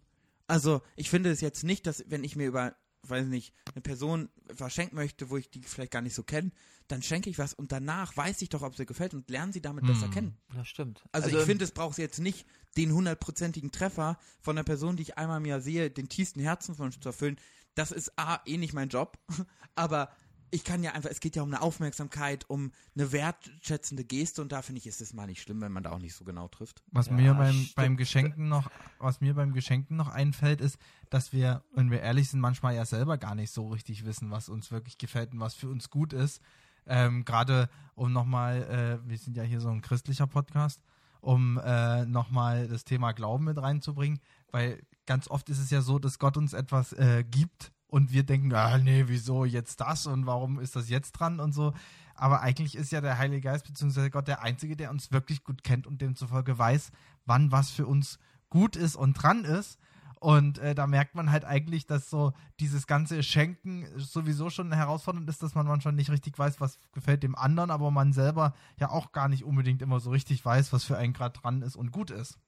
Also, 0.47 0.81
ich 0.95 1.09
finde 1.09 1.31
es 1.31 1.41
jetzt 1.41 1.63
nicht, 1.63 1.85
dass, 1.87 2.03
wenn 2.07 2.23
ich 2.23 2.35
mir 2.35 2.47
über, 2.47 2.75
weiß 3.03 3.25
nicht, 3.27 3.53
eine 3.73 3.81
Person 3.81 4.29
was 4.45 4.73
schenken 4.73 4.95
möchte, 4.95 5.29
wo 5.29 5.37
ich 5.37 5.49
die 5.49 5.61
vielleicht 5.61 5.91
gar 5.91 6.01
nicht 6.01 6.15
so 6.15 6.23
kenne, 6.23 6.51
dann 6.87 7.01
schenke 7.01 7.29
ich 7.29 7.37
was 7.39 7.53
und 7.53 7.71
danach 7.71 8.15
weiß 8.17 8.41
ich 8.41 8.49
doch, 8.49 8.61
ob 8.61 8.75
sie 8.75 8.85
gefällt 8.85 9.13
und 9.13 9.29
lerne 9.29 9.53
sie 9.53 9.61
damit 9.61 9.85
besser 9.85 10.05
Hm. 10.05 10.11
kennen. 10.11 10.37
Das 10.53 10.67
stimmt. 10.67 11.03
Also, 11.11 11.29
ich 11.29 11.43
finde, 11.45 11.63
es 11.65 11.71
braucht 11.71 11.97
jetzt 11.97 12.19
nicht 12.19 12.45
den 12.77 12.91
hundertprozentigen 12.93 13.71
Treffer 13.71 14.17
von 14.41 14.57
einer 14.57 14.63
Person, 14.65 14.95
die 14.97 15.03
ich 15.03 15.17
einmal 15.17 15.37
im 15.39 15.45
Jahr 15.45 15.61
sehe, 15.61 15.89
den 15.89 16.09
tiefsten 16.09 16.39
Herzenswunsch 16.41 16.99
zu 16.99 17.09
erfüllen. 17.09 17.37
Das 17.75 17.91
ist 17.91 18.17
A, 18.19 18.39
eh 18.45 18.57
nicht 18.57 18.73
mein 18.73 18.89
Job, 18.89 19.17
aber 19.75 20.11
ich 20.53 20.63
kann 20.63 20.83
ja 20.83 20.91
einfach, 20.91 21.09
es 21.09 21.19
geht 21.19 21.35
ja 21.35 21.41
um 21.41 21.51
eine 21.51 21.61
Aufmerksamkeit, 21.61 22.47
um 22.47 22.71
eine 22.95 23.11
wertschätzende 23.11 24.03
Geste 24.03 24.41
und 24.41 24.51
da 24.51 24.61
finde 24.61 24.79
ich, 24.79 24.87
ist 24.87 25.01
es 25.01 25.11
mal 25.11 25.25
nicht 25.25 25.41
schlimm, 25.41 25.61
wenn 25.61 25.71
man 25.71 25.81
da 25.81 25.91
auch 25.91 25.99
nicht 25.99 26.13
so 26.13 26.23
genau 26.23 26.47
trifft. 26.47 26.83
Was 26.91 27.07
Ja, 27.07 27.13
mir 27.13 27.33
beim, 27.33 27.53
stimmt. 27.53 27.75
beim 27.75 27.97
Geschenken 27.97 28.49
noch, 28.49 28.69
was 28.99 29.19
mir 29.19 29.33
beim 29.33 29.53
Geschenken 29.53 29.97
noch 29.97 30.09
einfällt, 30.09 30.61
ist, 30.61 30.77
dass 31.09 31.33
wir, 31.33 31.63
wenn 31.73 31.89
wir 31.89 32.01
ehrlich 32.01 32.29
sind, 32.29 32.39
manchmal 32.39 32.75
ja 32.75 32.85
selber 32.85 33.17
gar 33.17 33.33
nicht 33.33 33.51
so 33.51 33.67
richtig 33.69 34.05
wissen, 34.05 34.29
was 34.29 34.47
uns 34.47 34.71
wirklich 34.71 34.99
gefällt 34.99 35.33
und 35.33 35.39
was 35.39 35.55
für 35.55 35.69
uns 35.69 35.89
gut 35.89 36.13
ist. 36.13 36.39
Ähm, 36.85 37.25
Gerade 37.25 37.67
um 37.95 38.13
nochmal, 38.13 39.01
äh, 39.03 39.09
wir 39.09 39.17
sind 39.17 39.35
ja 39.35 39.43
hier 39.43 39.59
so 39.59 39.69
ein 39.69 39.81
christlicher 39.81 40.27
Podcast, 40.27 40.83
um 41.19 41.57
äh, 41.57 42.05
nochmal 42.05 42.67
das 42.67 42.83
Thema 42.83 43.13
Glauben 43.13 43.45
mit 43.45 43.57
reinzubringen, 43.57 44.19
weil 44.51 44.83
ganz 45.07 45.27
oft 45.27 45.49
ist 45.49 45.59
es 45.59 45.71
ja 45.71 45.81
so, 45.81 45.97
dass 45.97 46.19
Gott 46.19 46.37
uns 46.37 46.53
etwas 46.53 46.93
äh, 46.93 47.23
gibt 47.23 47.72
und 47.93 48.11
wir 48.11 48.23
denken, 48.23 48.51
ah 48.55 48.79
nee, 48.79 49.03
wieso 49.05 49.45
jetzt 49.45 49.79
das 49.79 50.07
und 50.07 50.25
warum 50.25 50.59
ist 50.59 50.75
das 50.75 50.89
jetzt 50.89 51.11
dran 51.11 51.39
und 51.39 51.53
so. 51.53 51.73
Aber 52.15 52.41
eigentlich 52.41 52.73
ist 52.73 52.91
ja 52.91 53.01
der 53.01 53.19
Heilige 53.19 53.41
Geist 53.41 53.67
bzw. 53.67 54.09
Gott 54.09 54.27
der 54.27 54.41
Einzige, 54.41 54.75
der 54.75 54.89
uns 54.89 55.11
wirklich 55.11 55.43
gut 55.43 55.63
kennt 55.63 55.85
und 55.85 56.01
demzufolge 56.01 56.57
weiß, 56.57 56.91
wann 57.27 57.51
was 57.51 57.69
für 57.69 57.85
uns 57.85 58.17
gut 58.49 58.75
ist 58.75 58.95
und 58.95 59.13
dran 59.13 59.45
ist. 59.45 59.77
Und 60.19 60.57
äh, 60.57 60.73
da 60.73 60.87
merkt 60.87 61.13
man 61.13 61.31
halt 61.31 61.45
eigentlich, 61.45 61.85
dass 61.85 62.09
so 62.09 62.33
dieses 62.59 62.87
ganze 62.87 63.21
Schenken 63.21 63.85
sowieso 63.95 64.49
schon 64.49 64.71
herausfordernd 64.71 65.29
ist, 65.29 65.43
dass 65.43 65.53
man 65.53 65.67
manchmal 65.67 65.93
nicht 65.93 66.09
richtig 66.09 66.39
weiß, 66.39 66.59
was 66.59 66.79
gefällt 66.93 67.21
dem 67.21 67.35
anderen, 67.35 67.69
aber 67.69 67.91
man 67.91 68.11
selber 68.11 68.55
ja 68.79 68.89
auch 68.89 69.11
gar 69.11 69.27
nicht 69.27 69.43
unbedingt 69.43 69.83
immer 69.83 69.99
so 69.99 70.09
richtig 70.09 70.43
weiß, 70.43 70.73
was 70.73 70.83
für 70.83 70.97
einen 70.97 71.13
gerade 71.13 71.39
dran 71.39 71.61
ist 71.61 71.75
und 71.75 71.91
gut 71.91 72.09
ist. 72.09 72.39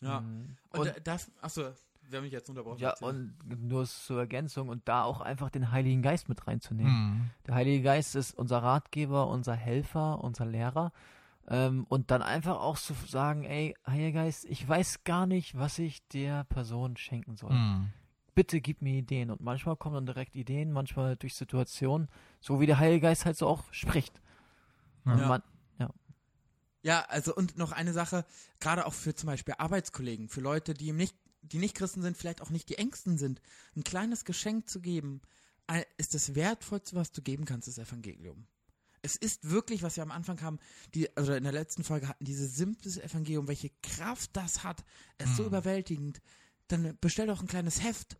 Ja. 0.00 0.20
Mhm. 0.20 0.56
Und, 0.70 0.80
Und, 0.80 0.86
äh, 0.86 1.00
das, 1.02 1.32
achso, 1.40 1.72
wir 2.08 2.18
haben 2.18 2.24
mich 2.24 2.32
jetzt 2.32 2.48
unterbrochen. 2.48 2.78
ja, 2.78 2.94
und 3.00 3.34
nur 3.46 3.86
zur 3.86 4.20
Ergänzung 4.20 4.68
und 4.68 4.88
da 4.88 5.04
auch 5.04 5.20
einfach 5.20 5.50
den 5.50 5.70
Heiligen 5.72 6.02
Geist 6.02 6.28
mit 6.28 6.46
reinzunehmen. 6.46 6.92
Hm. 6.92 7.30
Der 7.46 7.54
Heilige 7.54 7.82
Geist 7.82 8.14
ist 8.14 8.34
unser 8.34 8.62
Ratgeber, 8.62 9.28
unser 9.28 9.54
Helfer, 9.54 10.22
unser 10.22 10.46
Lehrer. 10.46 10.92
Ähm, 11.46 11.84
und 11.88 12.10
dann 12.10 12.22
einfach 12.22 12.58
auch 12.60 12.78
zu 12.78 12.94
sagen, 13.06 13.44
ey, 13.44 13.74
Heiliger 13.86 14.22
Geist, 14.22 14.44
ich 14.46 14.66
weiß 14.66 15.04
gar 15.04 15.26
nicht, 15.26 15.58
was 15.58 15.78
ich 15.78 16.06
der 16.08 16.44
Person 16.44 16.96
schenken 16.96 17.36
soll. 17.36 17.50
Hm. 17.50 17.90
Bitte 18.34 18.60
gib 18.60 18.82
mir 18.82 18.94
Ideen. 18.94 19.30
Und 19.30 19.40
manchmal 19.40 19.76
kommen 19.76 19.94
dann 19.94 20.06
direkt 20.06 20.34
Ideen, 20.34 20.72
manchmal 20.72 21.16
durch 21.16 21.34
Situationen, 21.34 22.08
so 22.40 22.60
wie 22.60 22.66
der 22.66 22.78
Heilige 22.78 23.00
Geist 23.00 23.26
halt 23.26 23.36
so 23.36 23.46
auch 23.46 23.64
spricht. 23.72 24.20
Ja. 25.04 25.12
Und 25.12 25.18
Ja. 25.20 25.28
man, 25.28 25.42
Ja, 26.82 27.00
also 27.08 27.34
und 27.34 27.56
noch 27.56 27.72
eine 27.72 27.94
Sache, 27.94 28.26
gerade 28.60 28.84
auch 28.84 28.92
für 28.92 29.14
zum 29.14 29.28
Beispiel 29.28 29.54
Arbeitskollegen, 29.56 30.28
für 30.28 30.42
Leute, 30.42 30.74
die 30.74 30.92
nicht, 30.92 31.16
die 31.52 31.58
nicht 31.58 31.74
Christen 31.76 32.02
sind, 32.02 32.16
vielleicht 32.16 32.40
auch 32.42 32.50
nicht 32.50 32.68
die 32.68 32.78
Ängsten 32.78 33.18
sind, 33.18 33.40
ein 33.76 33.84
kleines 33.84 34.24
Geschenk 34.24 34.68
zu 34.68 34.80
geben, 34.80 35.20
äh, 35.66 35.84
ist 35.96 36.14
das 36.14 36.34
Wertvollste, 36.34 36.96
was 36.96 37.12
du 37.12 37.22
geben 37.22 37.44
kannst, 37.44 37.68
das 37.68 37.78
Evangelium. 37.78 38.46
Es 39.02 39.16
ist 39.16 39.50
wirklich, 39.50 39.82
was 39.82 39.96
wir 39.96 40.02
am 40.02 40.10
Anfang 40.10 40.40
haben, 40.40 40.58
die, 40.94 41.14
also 41.16 41.34
in 41.34 41.42
der 41.44 41.52
letzten 41.52 41.84
Folge 41.84 42.08
hatten, 42.08 42.24
dieses 42.24 42.56
simples 42.56 42.96
Evangelium, 42.96 43.48
welche 43.48 43.70
Kraft 43.82 44.30
das 44.34 44.64
hat, 44.64 44.84
es 45.18 45.30
ist 45.30 45.36
so 45.36 45.42
Mhm. 45.42 45.48
überwältigend. 45.48 46.22
Dann 46.68 46.96
bestell 47.00 47.26
doch 47.26 47.42
ein 47.42 47.46
kleines 47.46 47.82
Heft, 47.82 48.16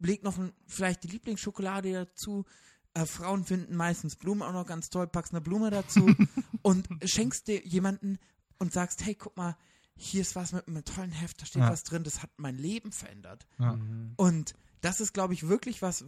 leg 0.00 0.24
noch 0.24 0.36
ein, 0.38 0.52
vielleicht 0.66 1.04
die 1.04 1.08
Lieblingsschokolade 1.08 1.92
dazu. 1.92 2.44
Äh, 2.94 3.06
Frauen 3.06 3.44
finden 3.44 3.76
meistens 3.76 4.16
Blumen 4.16 4.42
auch 4.42 4.52
noch 4.52 4.66
ganz 4.66 4.90
toll, 4.90 5.06
packst 5.06 5.32
eine 5.32 5.40
Blume 5.40 5.70
dazu 5.70 6.06
und 6.62 6.88
schenkst 7.04 7.46
dir 7.46 7.64
jemanden 7.64 8.18
und 8.58 8.72
sagst, 8.72 9.04
hey, 9.04 9.14
guck 9.14 9.36
mal, 9.36 9.56
hier 9.96 10.20
ist 10.22 10.34
was 10.36 10.52
mit 10.52 10.66
einem 10.68 10.84
tollen 10.84 11.12
Heft, 11.12 11.40
da 11.42 11.46
steht 11.46 11.62
Ja. 11.62 11.70
was 11.70 11.84
drin, 11.84 12.04
das 12.04 12.22
hat 12.22 12.30
mein 12.36 12.56
Leben 12.56 12.92
verändert. 12.92 13.46
Ja. 13.58 13.74
Mhm. 13.74 14.14
Und 14.16 14.54
das 14.80 15.00
ist, 15.00 15.12
glaube 15.14 15.34
ich, 15.34 15.48
wirklich 15.48 15.82
was 15.82 16.04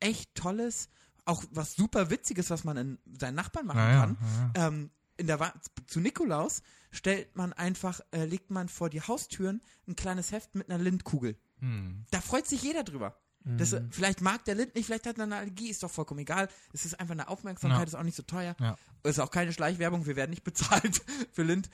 echt 0.00 0.34
Tolles, 0.34 0.88
auch 1.24 1.42
was 1.50 1.74
super 1.74 2.10
Witziges, 2.10 2.50
was 2.50 2.64
man 2.64 2.76
in 2.76 2.98
seinen 3.18 3.34
Nachbarn 3.34 3.66
machen 3.66 3.78
Ja, 3.78 4.00
kann. 4.00 4.18
ja, 4.20 4.62
ja. 4.62 4.68
Ähm, 4.68 4.90
in 5.16 5.26
der 5.26 5.38
Wa 5.40 5.52
zu 5.86 6.00
Nikolaus 6.00 6.62
stellt 6.90 7.36
man 7.36 7.52
einfach, 7.52 8.00
äh, 8.10 8.24
legt 8.24 8.50
man 8.50 8.68
vor 8.68 8.88
die 8.88 9.02
Haustüren 9.02 9.60
ein 9.86 9.94
kleines 9.96 10.32
Heft 10.32 10.54
mit 10.54 10.70
einer 10.70 10.82
Lindkugel. 10.82 11.36
Hm. 11.58 12.06
Da 12.10 12.20
freut 12.20 12.46
sich 12.46 12.62
jeder 12.62 12.84
drüber. 12.84 13.16
Das, 13.42 13.74
vielleicht 13.90 14.20
mag 14.20 14.44
der 14.44 14.54
Lind 14.54 14.74
nicht, 14.74 14.84
vielleicht 14.84 15.06
hat 15.06 15.16
er 15.16 15.24
eine 15.24 15.36
Allergie, 15.36 15.70
ist 15.70 15.82
doch 15.82 15.90
vollkommen 15.90 16.20
egal. 16.20 16.50
Es 16.74 16.84
ist 16.84 17.00
einfach 17.00 17.12
eine 17.12 17.28
Aufmerksamkeit, 17.28 17.78
Ja. 17.80 17.84
ist 17.86 17.94
auch 17.94 18.02
nicht 18.02 18.16
so 18.16 18.22
teuer. 18.22 18.54
Ja. 18.60 18.76
Ist 19.02 19.18
auch 19.18 19.30
keine 19.30 19.54
Schleichwerbung, 19.54 20.04
wir 20.04 20.14
werden 20.14 20.28
nicht 20.28 20.44
bezahlt 20.44 21.00
für 21.32 21.42
Lind. 21.42 21.70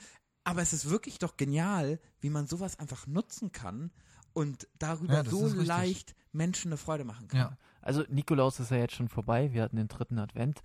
Aber 0.47 0.61
es 0.61 0.71
ist 0.71 0.89
wirklich 0.89 1.19
doch 1.19 1.35
genial, 1.35 1.99
wie 2.21 2.29
man 2.29 2.47
sowas 2.47 2.79
einfach 2.79 3.05
nutzen 3.05 3.51
kann 3.51 3.91
und 4.31 4.69
darüber 4.79 5.15
Ja, 5.15 5.23
so 5.25 5.45
leicht 5.47 6.15
Menschen 6.31 6.69
eine 6.69 6.77
Freude 6.77 7.03
machen 7.03 7.27
kann. 7.27 7.37
Ja. 7.37 7.57
Also 7.81 8.05
Nikolaus 8.07 8.57
ist 8.61 8.71
ja 8.71 8.77
jetzt 8.77 8.95
schon 8.95 9.09
vorbei. 9.09 9.51
Wir 9.51 9.61
hatten 9.61 9.75
den 9.75 9.89
dritten 9.89 10.17
Advent. 10.19 10.61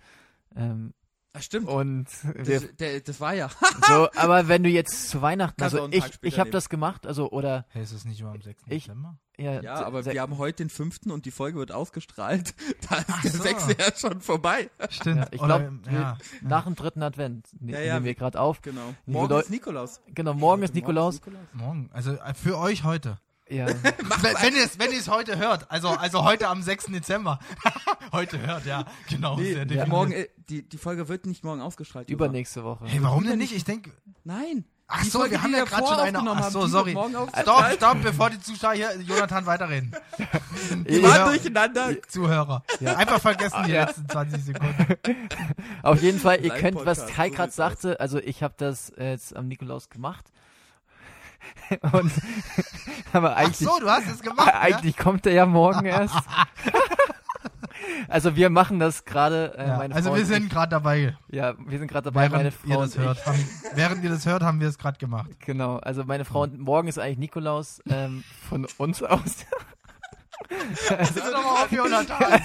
Ähm, 0.55 0.93
Das 1.35 1.45
stimmt. 1.45 1.67
und 1.67 2.05
wir, 2.45 2.59
das, 2.61 2.75
der, 2.77 2.99
das 3.01 3.19
war 3.19 3.33
ja. 3.33 3.49
so, 3.87 4.07
aber 4.15 4.47
wenn 4.47 4.61
du 4.61 4.69
jetzt 4.69 5.09
zu 5.09 5.23
Weihnachten, 5.23 5.57
Kannst 5.59 5.75
also 5.75 5.89
ich, 5.91 6.03
ich 6.21 6.39
habe 6.39 6.51
das 6.51 6.69
gemacht, 6.69 7.07
also 7.07 7.31
oder 7.31 7.65
Hey, 7.69 7.81
ist 7.81 7.91
es 7.91 8.05
nicht 8.05 8.19
immer 8.21 8.33
am 8.33 8.41
6. 8.43 8.61
Ich- 8.67 8.83
Dezember? 8.85 9.17
ja, 9.39 9.59
Ja, 9.63 9.83
aber 9.83 10.05
wir 10.05 10.21
haben 10.21 10.37
heute 10.37 10.57
den 10.63 10.69
fünften 10.69 11.09
und 11.09 11.25
die 11.25 11.31
Folge 11.31 11.57
wird 11.57 11.71
ausgestrahlt. 11.71 12.53
Da 12.87 12.97
ist 12.97 13.23
der 13.23 13.31
so. 13.31 13.41
sechste 13.43 13.75
ja 13.79 13.95
schon 13.97 14.21
vorbei. 14.21 14.69
Stimmt. 14.89 15.21
Ja, 15.21 15.27
ich 15.31 15.41
Oder, 15.41 15.59
glaub, 15.59 15.91
ja. 15.91 16.17
nach 16.41 16.65
dem 16.65 16.75
dritten 16.75 17.01
Advent 17.01 17.47
ne, 17.59 17.71
Ja, 17.71 17.79
ja. 17.81 17.93
nehmen 17.95 18.05
wir 18.05 18.13
gerade 18.13 18.39
auf. 18.39 18.61
Genau. 18.61 18.93
Morgen 19.07 19.39
ist 19.39 19.49
Nikolaus. 19.49 20.01
Genau, 20.13 20.35
morgen 20.35 20.61
ist 20.61 20.75
Nikolaus. 20.75 21.19
Morgen. 21.53 21.89
Also 21.93 22.11
äh, 22.11 22.33
für 22.35 22.59
euch 22.59 22.83
heute. 22.83 23.17
Ja, 23.53 23.67
wenn, 24.21 24.35
wenn 24.41 24.55
ihr 24.55 24.63
es 24.63 24.79
wenn 24.79 24.91
ihr 24.91 24.99
es 24.99 25.07
heute 25.09 25.37
hört, 25.37 25.69
also 25.69 25.89
also 25.89 26.23
heute 26.23 26.47
am 26.47 26.61
6. 26.63 26.85
Dezember. 26.87 27.39
heute 28.11 28.39
hört, 28.45 28.65
ja, 28.65 28.85
genau. 29.09 29.37
Nee, 29.37 29.53
sehr 29.53 29.65
ja, 29.67 29.85
morgen, 29.85 30.11
äh, 30.11 30.27
die, 30.49 30.67
die 30.67 30.77
Folge 30.77 31.07
wird 31.07 31.25
nicht 31.25 31.43
morgen 31.43 31.61
ausgestrahlt. 31.61 32.09
Übernächste 32.09 32.63
Woche. 32.63 32.85
Hey, 32.85 33.01
warum 33.03 33.25
denn 33.25 33.37
nicht? 33.37 33.53
Ich 33.55 33.63
denke, 33.63 33.91
Nein. 34.23 34.65
ach 34.87 35.03
Die 35.03 35.09
so, 35.09 35.19
Folge, 35.19 35.35
wir 35.35 35.43
haben 35.43 35.51
die 35.51 35.57
ja 35.59 35.65
gerade 35.65 35.85
schon 35.87 35.99
eine. 35.99 36.19
Ach 36.19 36.49
so, 36.49 36.65
die 36.65 36.71
sorry. 36.71 36.91
Stopp, 37.41 37.71
stopp, 37.75 38.01
bevor 38.01 38.29
die 38.31 38.39
Zuschauer 38.39 38.73
hier 38.73 38.99
Jonathan 39.01 39.45
weiterreden. 39.45 39.95
Wir 40.85 41.01
Ja. 41.01 41.09
waren 41.09 41.29
durcheinander. 41.33 42.01
Zuhörer. 42.07 42.63
Einfach 42.85 43.19
vergessen 43.21 43.63
die 43.65 43.71
Ja. 43.71 43.85
letzten 43.85 44.07
20 44.09 44.43
Sekunden. 44.45 44.95
Auf 45.83 46.01
jeden 46.01 46.19
Fall, 46.19 46.43
ihr 46.43 46.51
könnt, 46.51 46.77
was 46.77 46.99
Live-Podcast, 46.99 47.15
Kai 47.15 47.29
gerade 47.29 47.51
sagte, 47.51 47.99
also 47.99 48.17
ich 48.19 48.41
habe 48.43 48.53
das 48.57 48.89
äh, 48.91 49.11
jetzt 49.11 49.35
am 49.35 49.47
Nikolaus 49.47 49.89
gemacht. 49.89 50.31
Und 51.93 52.11
aber 53.13 53.31
Ach 53.33 53.37
eigentlich, 53.37 53.57
so, 53.57 53.79
du 53.79 53.89
hast 53.89 54.07
es 54.07 54.21
gemacht. 54.21 54.47
ja? 54.53 54.59
eigentlich 54.61 54.97
kommt 54.97 55.25
er 55.25 55.33
ja 55.33 55.45
morgen 55.45 55.85
erst. 55.85 56.15
also 58.07 58.35
wir 58.35 58.49
machen 58.49 58.79
das 58.79 59.05
gerade, 59.05 59.53
äh, 59.57 59.67
Ja, 59.67 59.77
meine 59.77 59.95
also 59.95 60.09
Frau 60.09 60.17
wir 60.17 60.25
sind 60.25 60.49
gerade 60.49 60.69
dabei. 60.69 61.17
ja, 61.29 61.53
wir 61.65 61.79
sind 61.79 61.87
gerade 61.87 62.05
dabei, 62.11 62.29
meine 62.29 62.51
Während 62.51 62.55
Frau 62.55 62.69
ihr 62.69 62.85
das 62.85 62.97
hört, 62.97 63.25
haben, 63.25 63.49
während 63.75 64.03
ihr 64.03 64.09
das 64.09 64.25
hört, 64.25 64.43
haben 64.43 64.59
wir 64.59 64.67
es 64.67 64.77
gerade 64.77 64.97
gemacht. 64.97 65.29
Genau, 65.45 65.77
also 65.77 66.03
meine 66.03 66.25
Frau 66.25 66.43
und 66.43 66.59
morgen 66.59 66.87
ist 66.87 66.99
eigentlich 66.99 67.17
Nikolaus 67.17 67.81
ähm, 67.89 68.23
von 68.49 68.67
uns 68.77 69.01
aus. 69.03 69.45
Also, 70.89 71.19
doch 71.19 71.43
mal 71.43 71.63
auf, 71.63 71.71
Jonathan. 71.71 72.41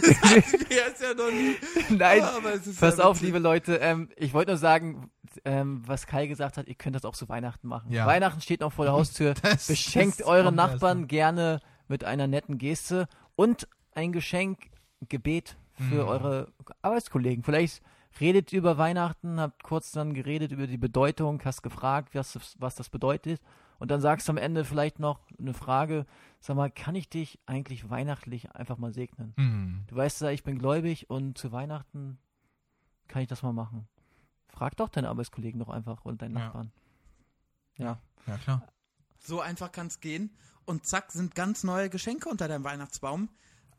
Ist 0.00 1.02
ja 1.02 1.14
noch 1.14 1.30
nie. 1.30 1.56
Nein, 1.90 2.22
Aber 2.22 2.54
es 2.54 2.66
ist 2.66 2.80
pass 2.80 2.96
ja 2.96 3.04
auf, 3.04 3.16
witzig. 3.16 3.26
liebe 3.28 3.38
Leute. 3.38 3.76
Ähm, 3.76 4.08
ich 4.16 4.32
wollte 4.34 4.52
nur 4.52 4.58
sagen, 4.58 5.10
ähm, 5.44 5.82
was 5.86 6.06
Kai 6.06 6.26
gesagt 6.26 6.56
hat, 6.56 6.68
ihr 6.68 6.74
könnt 6.74 6.94
das 6.96 7.04
auch 7.04 7.14
zu 7.14 7.28
Weihnachten 7.28 7.66
machen. 7.68 7.90
Ja. 7.92 8.06
Weihnachten 8.06 8.40
steht 8.40 8.60
noch 8.60 8.72
vor 8.72 8.84
der 8.84 8.94
Haustür. 8.94 9.34
Das- 9.42 9.66
Beschenkt 9.66 10.20
das 10.20 10.26
eure 10.26 10.52
Nachbarn 10.52 11.02
noch. 11.02 11.08
gerne 11.08 11.60
mit 11.88 12.04
einer 12.04 12.26
netten 12.26 12.58
Geste 12.58 13.08
und 13.36 13.68
ein 13.94 14.12
Geschenk, 14.12 14.70
ein 15.00 15.08
Gebet 15.08 15.56
für 15.74 16.02
Mhm. 16.04 16.08
eure 16.08 16.52
Arbeitskollegen. 16.82 17.42
Vielleicht 17.44 17.82
redet 18.20 18.52
über 18.52 18.78
Weihnachten, 18.78 19.40
habt 19.40 19.62
kurz 19.62 19.90
dann 19.90 20.14
geredet 20.14 20.52
über 20.52 20.66
die 20.66 20.76
Bedeutung, 20.78 21.40
hast 21.44 21.62
gefragt, 21.62 22.14
was, 22.14 22.34
das- 22.34 22.56
was 22.58 22.74
das 22.76 22.88
bedeutet. 22.88 23.40
Und 23.78 23.90
dann 23.90 24.00
sagst 24.00 24.28
du 24.28 24.32
am 24.32 24.36
Ende 24.38 24.64
vielleicht 24.64 25.00
noch 25.00 25.18
eine 25.40 25.54
Frage, 25.54 26.06
sag 26.38 26.56
mal, 26.56 26.70
kann 26.70 26.94
ich 26.94 27.08
dich 27.08 27.40
eigentlich 27.46 27.90
weihnachtlich 27.90 28.52
einfach 28.54 28.78
mal 28.78 28.92
segnen? 28.92 29.32
Hm. 29.36 29.84
Du 29.88 29.96
weißt 29.96 30.20
ja, 30.20 30.30
ich 30.30 30.44
bin 30.44 30.58
gläubig 30.58 31.10
und 31.10 31.36
zu 31.36 31.50
Weihnachten 31.50 32.18
kann 33.08 33.22
ich 33.22 33.28
das 33.28 33.42
mal 33.42 33.52
machen. 33.52 33.88
Frag 34.52 34.76
doch 34.76 34.88
deine 34.88 35.08
Arbeitskollegen 35.08 35.58
doch 35.60 35.68
einfach 35.70 36.04
und 36.04 36.22
deinen 36.22 36.36
Ja. 36.36 36.44
Nachbarn. 36.46 36.72
Ja. 37.76 38.00
Ja, 38.26 38.38
klar. 38.38 38.68
So 39.18 39.40
einfach 39.40 39.72
kann 39.72 39.86
es 39.88 40.00
gehen. 40.00 40.36
Und 40.64 40.86
zack, 40.86 41.10
sind 41.12 41.34
ganz 41.34 41.64
neue 41.64 41.90
Geschenke 41.90 42.28
unter 42.28 42.46
deinem 42.48 42.62
Weihnachtsbaum. 42.64 43.28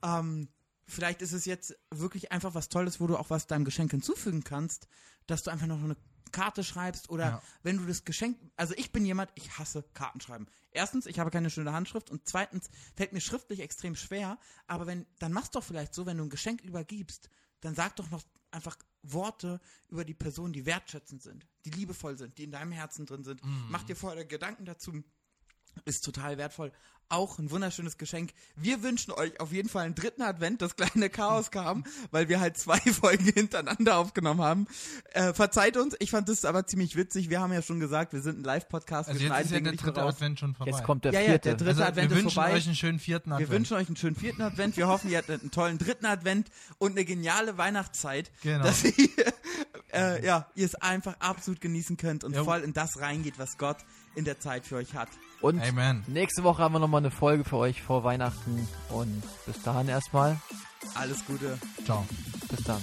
Ähm, 0.03 0.49
vielleicht 0.85 1.21
ist 1.21 1.31
es 1.31 1.45
jetzt 1.45 1.75
wirklich 1.91 2.31
einfach 2.31 2.55
was 2.55 2.67
Tolles, 2.69 2.99
wo 2.99 3.07
du 3.07 3.17
auch 3.17 3.29
was 3.29 3.47
deinem 3.47 3.63
Geschenk 3.65 3.91
hinzufügen 3.91 4.43
kannst, 4.43 4.87
dass 5.27 5.43
du 5.43 5.51
einfach 5.51 5.67
noch 5.67 5.81
eine 5.81 5.95
Karte 6.33 6.63
schreibst 6.63 7.09
oder 7.09 7.25
Ja. 7.25 7.41
wenn 7.61 7.77
du 7.77 7.85
das 7.85 8.03
Geschenk, 8.03 8.37
also 8.57 8.73
ich 8.75 8.91
bin 8.91 9.05
jemand, 9.05 9.31
ich 9.35 9.57
hasse 9.59 9.83
Kartenschreiben. 9.93 10.49
Erstens, 10.71 11.05
ich 11.05 11.19
habe 11.19 11.29
keine 11.29 11.49
schöne 11.51 11.71
Handschrift 11.71 12.09
und 12.09 12.27
zweitens 12.27 12.69
fällt 12.95 13.13
mir 13.13 13.21
schriftlich 13.21 13.59
extrem 13.61 13.95
schwer, 13.95 14.37
aber 14.67 14.87
wenn, 14.87 15.05
dann 15.19 15.31
mach's 15.31 15.51
doch 15.51 15.63
vielleicht 15.63 15.93
so, 15.93 16.05
wenn 16.05 16.17
du 16.17 16.23
ein 16.23 16.29
Geschenk 16.29 16.61
übergibst, 16.61 17.29
dann 17.61 17.75
sag 17.75 17.95
doch 17.95 18.09
noch 18.09 18.23
einfach 18.53 18.77
Worte 19.01 19.59
über 19.89 20.05
die 20.05 20.13
Person, 20.13 20.53
die 20.53 20.65
wertschätzend 20.65 21.21
sind, 21.21 21.47
die 21.65 21.71
liebevoll 21.71 22.17
sind, 22.17 22.37
die 22.37 22.43
in 22.45 22.51
deinem 22.51 22.71
Herzen 22.71 23.05
drin 23.05 23.23
sind. 23.23 23.41
Mach 23.69 23.83
dir 23.83 23.95
vorher 23.95 24.25
Gedanken 24.25 24.65
dazu, 24.65 25.03
ist 25.85 26.03
total 26.05 26.37
wertvoll. 26.37 26.71
Auch 27.09 27.37
ein 27.37 27.51
wunderschönes 27.51 27.97
Geschenk. 27.99 28.31
Wir 28.55 28.81
wünschen 28.81 29.11
euch 29.11 29.39
auf 29.39 29.51
jeden 29.51 29.69
Fall 29.69 29.85
einen 29.85 29.93
dritten 29.93 30.23
Advent, 30.23 30.61
das 30.63 30.75
kleine 30.75 31.09
Chaos 31.09 31.51
kam, 31.51 31.83
weil 32.09 32.27
wir 32.29 32.39
halt 32.39 32.57
zwei 32.57 32.79
Folgen 32.91 33.25
hintereinander 33.25 33.97
aufgenommen 33.97 34.41
haben. 34.41 34.67
Äh, 35.11 35.33
verzeiht 35.33 35.77
uns, 35.77 35.95
ich 35.99 36.09
fand 36.09 36.27
das 36.29 36.43
aber 36.45 36.65
ziemlich 36.65 36.95
witzig. 36.95 37.29
Wir 37.29 37.39
haben 37.41 37.53
ja 37.53 37.61
schon 37.61 37.79
gesagt, 37.79 38.13
wir 38.13 38.21
sind 38.21 38.39
ein 38.39 38.43
Live-Podcast. 38.43 39.09
Also 39.09 39.19
wir 39.19 39.27
jetzt 39.27 39.35
ist 39.35 39.51
ja 39.51 39.57
schneiden 39.59 39.63
der 39.65 39.73
dritte 39.83 39.99
raus. 40.01 40.15
Advent 40.15 40.39
schon 40.39 40.55
vorbei. 40.55 40.71
Jetzt 40.71 40.83
kommt 40.85 41.05
der 41.05 41.11
Ja, 41.13 41.19
ja, 41.19 41.25
vierte. 41.31 41.49
der 41.49 41.57
dritte 41.57 41.69
also, 41.71 41.83
Advent 41.83 42.09
wir 42.09 42.17
ist 42.17 42.23
wünschen 42.23 42.33
vorbei. 42.35 42.53
euch 42.53 42.65
einen 42.65 42.75
schönen 42.75 42.99
vierten 42.99 43.29
Wir 43.29 43.35
Advent. 43.35 43.51
wünschen 43.51 43.73
euch 43.77 43.87
einen 43.87 43.95
schönen 43.97 44.15
vierten 44.15 44.41
Advent. 44.41 44.77
Wir 44.77 44.87
hoffen, 44.87 45.11
ihr 45.11 45.17
hattet 45.19 45.41
einen 45.41 45.51
tollen 45.51 45.77
dritten 45.77 46.05
Advent 46.07 46.47
und 46.79 46.93
eine 46.93 47.05
geniale 47.05 47.57
Weihnachtszeit, 47.59 48.31
Genau. 48.41 48.63
dass 48.63 48.83
ihr, 48.85 49.09
äh, 49.93 50.25
ja, 50.25 50.47
ihr 50.55 50.65
es 50.65 50.75
einfach 50.75 51.15
absolut 51.19 51.61
genießen 51.61 51.97
könnt 51.97 52.23
und 52.23 52.33
Ja. 52.33 52.43
voll 52.43 52.59
in 52.61 52.73
das 52.73 52.99
reingeht, 52.99 53.37
was 53.39 53.57
Gott 53.57 53.77
in 54.15 54.25
der 54.25 54.39
Zeit 54.39 54.65
für 54.65 54.75
euch 54.77 54.93
hat. 54.95 55.09
und 55.41 55.61
Amen. 55.61 56.03
nächste 56.07 56.43
Woche 56.43 56.61
haben 56.61 56.73
wir 56.73 56.79
nochmal 56.79 57.01
eine 57.01 57.11
Folge 57.11 57.43
für 57.43 57.57
euch 57.57 57.81
vor 57.81 58.03
Weihnachten. 58.03 58.67
Und 58.89 59.23
bis 59.45 59.61
dahin 59.63 59.89
erstmal. 59.89 60.39
Alles 60.95 61.25
Gute. 61.25 61.57
Ciao. 61.85 62.05
Bis 62.49 62.63
dann. 62.63 62.81